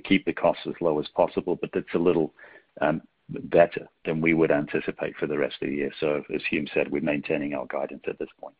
keep 0.00 0.24
the 0.24 0.32
costs 0.32 0.66
as 0.66 0.74
low 0.80 0.98
as 0.98 1.08
possible, 1.14 1.56
but 1.56 1.70
it's 1.74 1.94
a 1.94 1.98
little 1.98 2.34
um, 2.80 3.00
better 3.28 3.88
than 4.04 4.20
we 4.20 4.34
would 4.34 4.50
anticipate 4.50 5.16
for 5.16 5.26
the 5.26 5.38
rest 5.38 5.56
of 5.62 5.68
the 5.68 5.74
year. 5.74 5.92
So 6.00 6.22
as 6.34 6.42
Hume 6.50 6.66
said, 6.74 6.90
we're 6.90 7.02
maintaining 7.02 7.54
our 7.54 7.66
guidance 7.66 8.02
at 8.06 8.18
this 8.18 8.28
point. 8.38 8.54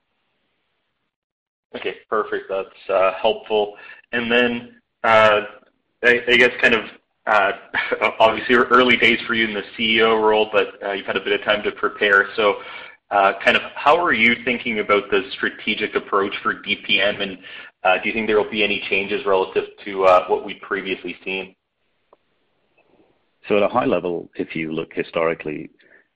Okay, 1.76 1.96
perfect. 2.08 2.44
That's 2.48 2.90
uh, 2.90 3.12
helpful. 3.20 3.74
And 4.12 4.30
then 4.30 4.76
uh 5.02 5.40
I 6.02 6.36
guess 6.36 6.50
kind 6.60 6.74
of 6.74 6.84
uh, 7.26 7.52
obviously 8.20 8.54
early 8.54 8.96
days 8.96 9.18
for 9.26 9.34
you 9.34 9.46
in 9.46 9.54
the 9.54 9.62
CEO 9.76 10.22
role, 10.22 10.50
but 10.52 10.82
uh, 10.86 10.92
you've 10.92 11.06
had 11.06 11.16
a 11.16 11.24
bit 11.24 11.38
of 11.38 11.44
time 11.44 11.62
to 11.64 11.72
prepare. 11.72 12.28
So 12.36 12.56
uh 13.10 13.34
kind 13.44 13.56
of 13.56 13.62
how 13.74 14.02
are 14.02 14.12
you 14.12 14.34
thinking 14.44 14.78
about 14.78 15.10
the 15.10 15.22
strategic 15.32 15.94
approach 15.94 16.34
for 16.42 16.54
DPM, 16.54 17.20
and 17.20 17.38
do 18.02 18.08
you 18.08 18.14
think 18.14 18.26
there 18.26 18.40
will 18.40 18.50
be 18.50 18.64
any 18.64 18.82
changes 18.88 19.26
relative 19.26 19.64
to 19.84 20.02
what 20.28 20.44
we've 20.44 20.60
previously 20.62 21.16
seen? 21.24 21.54
So 23.48 23.56
at 23.56 23.62
a 23.62 23.68
high 23.68 23.84
level, 23.84 24.30
if 24.36 24.56
you 24.56 24.72
look 24.72 24.92
historically, 24.92 25.70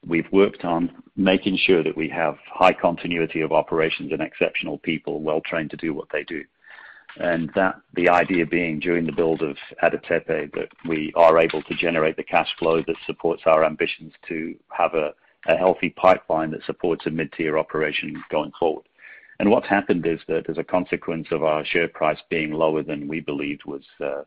we've 0.07 0.31
worked 0.33 0.65
on 0.65 1.03
making 1.17 1.59
sure 1.59 1.83
that 1.83 1.97
we 1.97 2.09
have 2.09 2.37
high 2.47 2.73
continuity 2.73 3.41
of 3.41 3.53
operations 3.53 4.13
and 4.13 4.23
exceptional 4.23 4.79
people 4.79 5.21
well-trained 5.21 5.71
to 5.71 5.77
do 5.77 5.93
what 5.93 6.09
they 6.13 6.25
do. 6.25 6.45
And 7.17 7.51
that 7.55 7.81
the 7.95 8.09
idea 8.09 8.47
being 8.47 8.79
during 8.79 9.05
the 9.05 9.13
build 9.13 9.43
of 9.43 9.57
Ada 9.83 9.99
Tepe, 9.99 10.53
that 10.53 10.69
we 10.87 11.13
are 11.17 11.39
able 11.39 11.63
to 11.63 11.75
generate 11.75 12.17
the 12.17 12.23
cash 12.23 12.49
flow 12.59 12.83
that 12.83 12.97
supports 13.07 13.43
our 13.47 13.65
ambitions 13.65 14.13
to 14.29 14.55
have 14.71 14.95
a 14.95 15.15
healthy 15.57 15.91
pipeline 15.91 16.51
that 16.53 16.65
supports 16.65 17.07
a 17.07 17.11
mid-tier 17.11 17.59
operation 17.59 18.23
going 18.31 18.53
forward. 18.59 18.85
And 19.41 19.51
what's 19.51 19.69
happened 19.69 20.07
is 20.07 20.21
that 20.29 20.49
as 20.49 20.59
a 20.59 20.65
consequence 20.65 21.29
of 21.31 21.43
our 21.43 21.65
share 21.65 21.89
price 21.89 22.19
being 22.29 22.53
lower 22.53 22.83
than 22.83 23.09
we 23.09 23.21
believed 23.21 23.65
was 23.65 23.83
uh, 24.01 24.23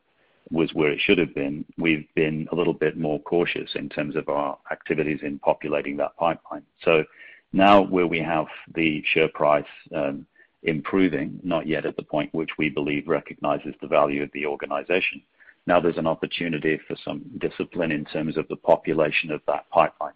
where 0.52 0.92
it 0.92 1.00
should 1.00 1.18
have 1.18 1.34
been, 1.34 1.66
we've 1.78 2.08
been 2.16 2.48
a 2.52 2.56
little 2.56 2.74
bit 2.74 2.98
more 2.98 3.20
cautious 3.22 3.70
in 3.76 3.90
terms 3.90 4.16
of 4.16 4.30
our 4.30 4.58
activities 4.72 5.20
in 5.24 5.40
populating 5.40 5.98
that 5.98 6.16
pipeline. 6.18 6.64
So 6.84 7.04
now 7.54 7.82
where 7.82 8.08
we 8.08 8.20
have 8.20 8.48
the 8.76 9.04
share 9.14 9.30
price 9.30 9.66
um, 9.96 10.26
improving, 10.64 11.40
not 11.44 11.68
yet 11.68 11.86
at 11.86 11.96
the 11.96 12.04
point 12.04 12.34
which 12.34 12.52
we 12.58 12.70
believe 12.70 13.08
recognizes 13.08 13.74
the 13.82 13.88
value 13.88 14.24
of 14.24 14.30
the 14.34 14.46
organization, 14.46 15.22
now 15.68 15.80
there's 15.80 15.98
an 15.98 16.08
opportunity 16.08 16.80
for 16.88 16.96
some 17.04 17.24
discipline 17.40 17.92
in 17.92 18.06
terms 18.06 18.38
of 18.38 18.48
the 18.48 18.56
population 18.56 19.32
of 19.32 19.42
that 19.48 19.70
pipeline. 19.70 20.14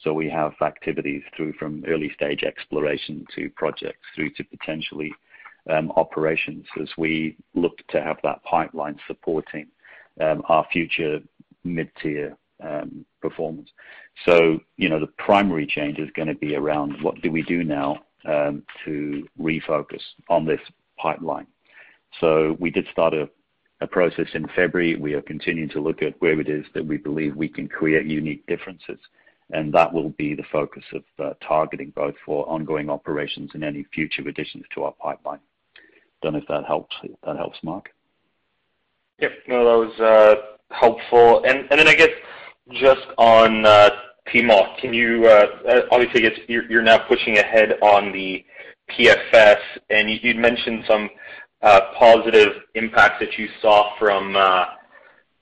So 0.00 0.12
we 0.12 0.28
have 0.30 0.52
activities 0.60 1.22
through 1.36 1.54
from 1.54 1.84
early-stage 1.86 2.42
exploration 2.42 3.24
to 3.36 3.48
projects 3.50 4.06
through 4.14 4.30
to 4.30 4.44
potentially 4.44 5.12
Um, 5.70 5.92
operations 5.94 6.66
as 6.80 6.88
we 6.98 7.36
look 7.54 7.86
to 7.90 8.02
have 8.02 8.16
that 8.24 8.42
pipeline 8.42 8.98
supporting 9.06 9.68
um, 10.20 10.42
our 10.48 10.66
future 10.72 11.20
mid-tier 11.62 12.36
um, 12.60 13.04
performance. 13.20 13.70
So 14.26 14.58
you 14.76 14.88
know 14.88 14.98
the 14.98 15.06
primary 15.06 15.66
change 15.66 16.00
is 16.00 16.10
going 16.16 16.26
to 16.26 16.34
be 16.34 16.56
around 16.56 17.00
what 17.00 17.22
do 17.22 17.30
we 17.30 17.42
do 17.42 17.62
now 17.62 18.02
to 18.24 19.28
refocus 19.40 20.02
on 20.28 20.44
this 20.44 20.60
pipeline. 20.98 21.46
So 22.20 22.56
we 22.58 22.70
did 22.70 22.86
start 22.90 23.14
a, 23.14 23.28
a 23.80 23.86
process 23.86 24.26
in 24.34 24.48
February. 24.56 24.96
We 24.96 25.14
are 25.14 25.22
continuing 25.22 25.68
to 25.70 25.80
look 25.80 26.02
at 26.02 26.20
where 26.20 26.40
it 26.40 26.48
is 26.48 26.64
that 26.74 26.84
we 26.84 26.96
believe 26.96 27.36
we 27.36 27.48
can 27.48 27.68
create 27.68 28.06
unique 28.06 28.46
differences, 28.46 28.98
and 29.50 29.72
that 29.74 29.92
will 29.92 30.10
be 30.10 30.34
the 30.34 30.44
focus 30.50 30.84
of 30.92 31.04
uh, 31.24 31.34
targeting 31.46 31.90
both 31.90 32.16
for 32.26 32.48
ongoing 32.48 32.90
operations 32.90 33.50
and 33.54 33.62
any 33.62 33.84
future 33.94 34.26
additions 34.28 34.64
to 34.74 34.82
our 34.82 34.92
pipeline. 35.00 35.40
Don't 36.22 36.34
know 36.34 36.38
if 36.38 36.48
that 36.48 36.64
helps. 36.64 36.94
If 37.02 37.20
that 37.26 37.36
helps, 37.36 37.58
Mark. 37.62 37.90
Yep. 39.18 39.32
No, 39.48 39.64
that 39.64 39.88
was 39.88 40.00
uh, 40.00 40.74
helpful. 40.74 41.42
And 41.44 41.66
and 41.70 41.78
then 41.80 41.88
I 41.88 41.94
guess 41.94 42.10
just 42.72 43.06
on 43.18 43.66
uh, 43.66 43.90
Timok, 44.28 44.78
can 44.78 44.94
you 44.94 45.26
uh, 45.26 45.46
uh 45.68 45.80
obviously 45.90 46.22
you're, 46.48 46.70
you're 46.70 46.82
now 46.82 46.98
pushing 47.06 47.38
ahead 47.38 47.74
on 47.82 48.12
the 48.12 48.44
PFS, 48.90 49.58
and 49.90 50.10
you, 50.10 50.18
would 50.24 50.36
mentioned 50.36 50.84
some 50.86 51.08
uh, 51.62 51.80
positive 51.98 52.52
impacts 52.74 53.20
that 53.20 53.38
you 53.38 53.48
saw 53.60 53.96
from 53.98 54.36
uh, 54.36 54.64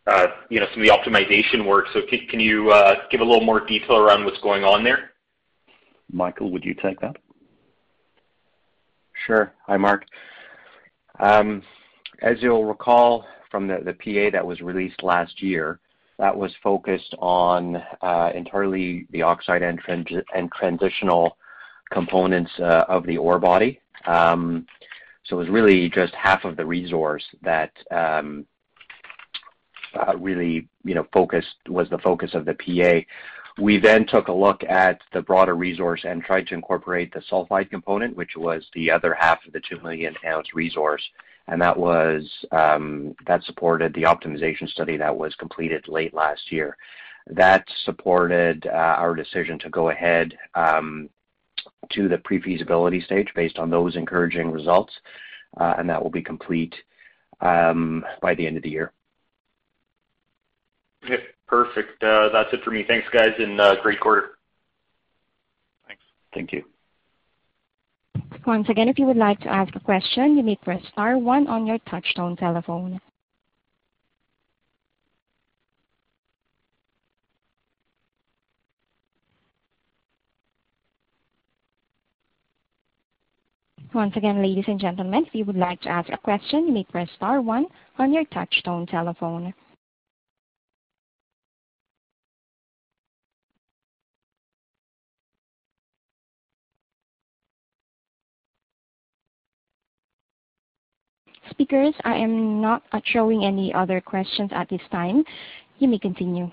uh, 0.06 0.26
you 0.48 0.60
know 0.60 0.66
some 0.72 0.82
of 0.82 0.86
the 0.86 0.92
optimization 0.92 1.66
work. 1.66 1.86
So 1.92 2.00
can, 2.08 2.26
can 2.28 2.40
you 2.40 2.70
uh, 2.70 3.06
give 3.10 3.20
a 3.20 3.24
little 3.24 3.44
more 3.44 3.60
detail 3.60 3.96
around 3.96 4.24
what's 4.24 4.40
going 4.40 4.64
on 4.64 4.84
there? 4.84 5.10
Michael, 6.12 6.50
would 6.50 6.64
you 6.64 6.74
take 6.74 7.00
that? 7.00 7.16
Sure. 9.26 9.52
Hi, 9.66 9.76
Mark. 9.76 10.06
Um, 11.20 11.62
as 12.22 12.37
you'll 12.40 12.64
recall 12.64 13.26
from 13.50 13.66
the, 13.66 13.78
the 13.85 13.94
PA 13.94 14.30
that 14.33 14.46
was 14.46 14.61
released 14.61 15.02
last 15.02 15.42
year, 15.42 15.80
that 16.18 16.37
was 16.37 16.52
focused 16.62 17.14
on 17.18 17.76
uh, 18.02 18.30
entirely 18.35 19.06
the 19.11 19.22
oxide 19.22 19.62
and, 19.62 19.80
and 20.35 20.52
transitional 20.52 21.37
components 21.90 22.50
uh, 22.61 22.85
of 22.88 23.06
the 23.06 23.16
ore 23.16 23.38
body. 23.38 23.80
Um, 24.06 24.66
so 25.24 25.37
it 25.37 25.40
was 25.40 25.48
really 25.48 25.88
just 25.88 26.14
half 26.14 26.44
of 26.44 26.56
the 26.56 26.64
resource 26.64 27.24
that 27.42 27.72
um, 27.90 28.46
uh, 29.94 30.16
really, 30.16 30.68
you 30.85 30.94
know, 30.94 31.06
focused 31.12 31.56
was 31.68 31.88
the 31.90 31.98
focus 31.98 32.35
of 32.35 32.44
the 32.44 32.54
PA. 32.54 33.00
We 33.60 33.78
then 33.78 34.06
took 34.06 34.28
a 34.28 34.32
look 34.32 34.64
at 34.64 35.02
the 35.12 35.20
broader 35.20 35.54
resource 35.54 36.00
and 36.04 36.22
tried 36.22 36.46
to 36.46 36.54
incorporate 36.54 37.12
the 37.12 37.20
sulfide 37.30 37.68
component, 37.68 38.16
which 38.16 38.34
was 38.34 38.66
the 38.72 38.90
other 38.90 39.12
half 39.12 39.44
of 39.46 39.52
the 39.52 39.60
2 39.68 39.80
million 39.80 40.14
ounce 40.26 40.54
resource, 40.54 41.02
and 41.46 41.60
that 41.60 41.76
was 41.76 42.26
um, 42.52 43.14
that 43.26 43.44
supported 43.44 43.92
the 43.92 44.04
optimization 44.04 44.66
study 44.66 44.96
that 44.96 45.14
was 45.14 45.34
completed 45.34 45.88
late 45.88 46.14
last 46.14 46.50
year. 46.50 46.74
That 47.26 47.66
supported 47.84 48.66
uh, 48.66 48.70
our 48.70 49.14
decision 49.14 49.58
to 49.58 49.68
go 49.68 49.90
ahead 49.90 50.38
um, 50.54 51.10
to 51.90 52.08
the 52.08 52.18
pre-feasibility 52.18 53.02
stage 53.02 53.28
based 53.36 53.58
on 53.58 53.68
those 53.68 53.94
encouraging 53.94 54.50
results, 54.50 54.94
uh, 55.60 55.74
and 55.76 55.88
that 55.90 56.02
will 56.02 56.10
be 56.10 56.22
complete 56.22 56.74
um, 57.42 58.06
by 58.22 58.34
the 58.34 58.46
end 58.46 58.56
of 58.56 58.62
the 58.62 58.70
year. 58.70 58.92
Okay, 61.50 61.72
perfect. 61.74 62.02
Uh, 62.02 62.28
that's 62.32 62.52
it 62.52 62.62
for 62.64 62.70
me. 62.70 62.84
Thanks, 62.86 63.06
guys, 63.12 63.32
and 63.38 63.60
uh, 63.60 63.80
great 63.82 64.00
quarter. 64.00 64.38
Thanks. 65.86 66.02
Thank 66.34 66.52
you. 66.52 66.64
Once 68.46 68.68
again, 68.68 68.88
if 68.88 68.98
you 68.98 69.06
would 69.06 69.16
like 69.16 69.40
to 69.40 69.48
ask 69.48 69.74
a 69.74 69.80
question, 69.80 70.36
you 70.36 70.42
may 70.42 70.56
press 70.56 70.82
star 70.92 71.18
one 71.18 71.46
on 71.46 71.66
your 71.66 71.78
touchtone 71.80 72.38
telephone. 72.38 73.00
Once 83.92 84.16
again, 84.16 84.40
ladies 84.40 84.64
and 84.68 84.78
gentlemen, 84.78 85.24
if 85.26 85.34
you 85.34 85.44
would 85.44 85.56
like 85.56 85.80
to 85.80 85.88
ask 85.88 86.08
a 86.10 86.16
question, 86.16 86.66
you 86.66 86.72
may 86.72 86.84
press 86.84 87.08
star 87.16 87.42
one 87.42 87.66
on 87.98 88.12
your 88.12 88.24
touchtone 88.26 88.88
telephone. 88.88 89.52
Speakers, 101.60 101.94
I 102.04 102.14
am 102.14 102.62
not 102.62 102.82
showing 103.04 103.44
any 103.44 103.74
other 103.74 104.00
questions 104.00 104.50
at 104.54 104.70
this 104.70 104.80
time. 104.90 105.22
You 105.78 105.88
may 105.88 105.98
continue. 105.98 106.50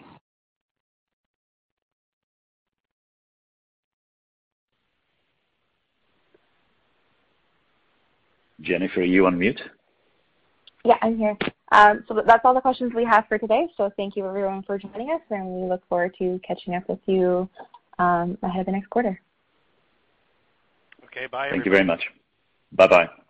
Jennifer, 8.60 9.00
are 9.00 9.04
you 9.04 9.28
on 9.28 9.40
mute? 9.40 9.62
Yeah, 10.84 10.96
I'm 11.02 11.18
here. 11.18 11.38
Um, 11.72 12.04
so 12.10 12.22
that's 12.28 12.44
all 12.44 12.54
the 12.54 12.60
questions 12.60 12.92
we 12.94 13.06
have 13.06 13.30
for 13.30 13.38
today. 13.38 13.70
So 13.78 13.90
thank 13.96 14.18
you 14.18 14.28
everyone 14.28 14.64
for 14.64 14.78
joining 14.78 15.12
us, 15.12 15.22
and 15.30 15.48
we 15.48 15.70
look 15.70 15.88
forward 15.88 16.16
to 16.20 16.38
catching 16.46 16.76
up 16.76 16.84
with 16.90 17.00
you 17.06 17.50
um, 17.98 18.38
ahead 18.44 18.60
of 18.60 18.66
the 18.66 18.74
next 18.74 18.90
quarter. 18.90 19.18
Okay, 21.06 21.28
bye. 21.32 21.48
Thank 21.50 21.62
everybody. 21.62 21.70
you 21.70 21.72
very 21.72 21.86
much. 21.86 22.04
Bye-bye. 22.74 23.06
Thank, 23.06 23.27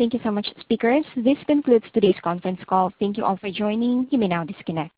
thank 0.00 0.14
you 0.14 0.20
so 0.24 0.30
much, 0.30 0.48
speakers. 0.60 1.04
This 1.14 1.36
concludes 1.46 1.84
today's 1.92 2.16
conference 2.24 2.58
call. 2.66 2.90
Thank 2.98 3.18
you 3.18 3.24
all 3.24 3.36
for 3.36 3.50
joining. 3.50 4.08
You 4.10 4.16
may 4.16 4.28
now 4.28 4.44
disconnect. 4.44 4.94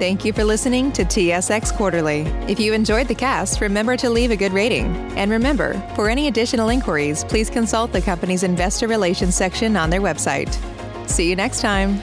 Thank 0.00 0.24
you 0.24 0.32
for 0.32 0.42
listening 0.42 0.90
to 0.92 1.04
TSX 1.04 1.72
Quarterly. 1.76 2.22
If 2.48 2.58
you 2.58 2.72
enjoyed 2.72 3.06
the 3.06 3.14
cast, 3.14 3.60
remember 3.60 3.96
to 3.98 4.10
leave 4.10 4.32
a 4.32 4.36
good 4.36 4.52
rating. 4.52 4.86
And 5.16 5.30
remember, 5.30 5.74
for 5.94 6.10
any 6.10 6.26
additional 6.26 6.70
inquiries, 6.70 7.22
please 7.22 7.48
consult 7.48 7.92
the 7.92 8.02
company's 8.02 8.42
investor 8.42 8.88
relations 8.88 9.36
section 9.36 9.76
on 9.76 9.90
their 9.90 10.00
website. 10.00 10.52
See 11.08 11.30
you 11.30 11.36
next 11.36 11.60
time. 11.60 12.02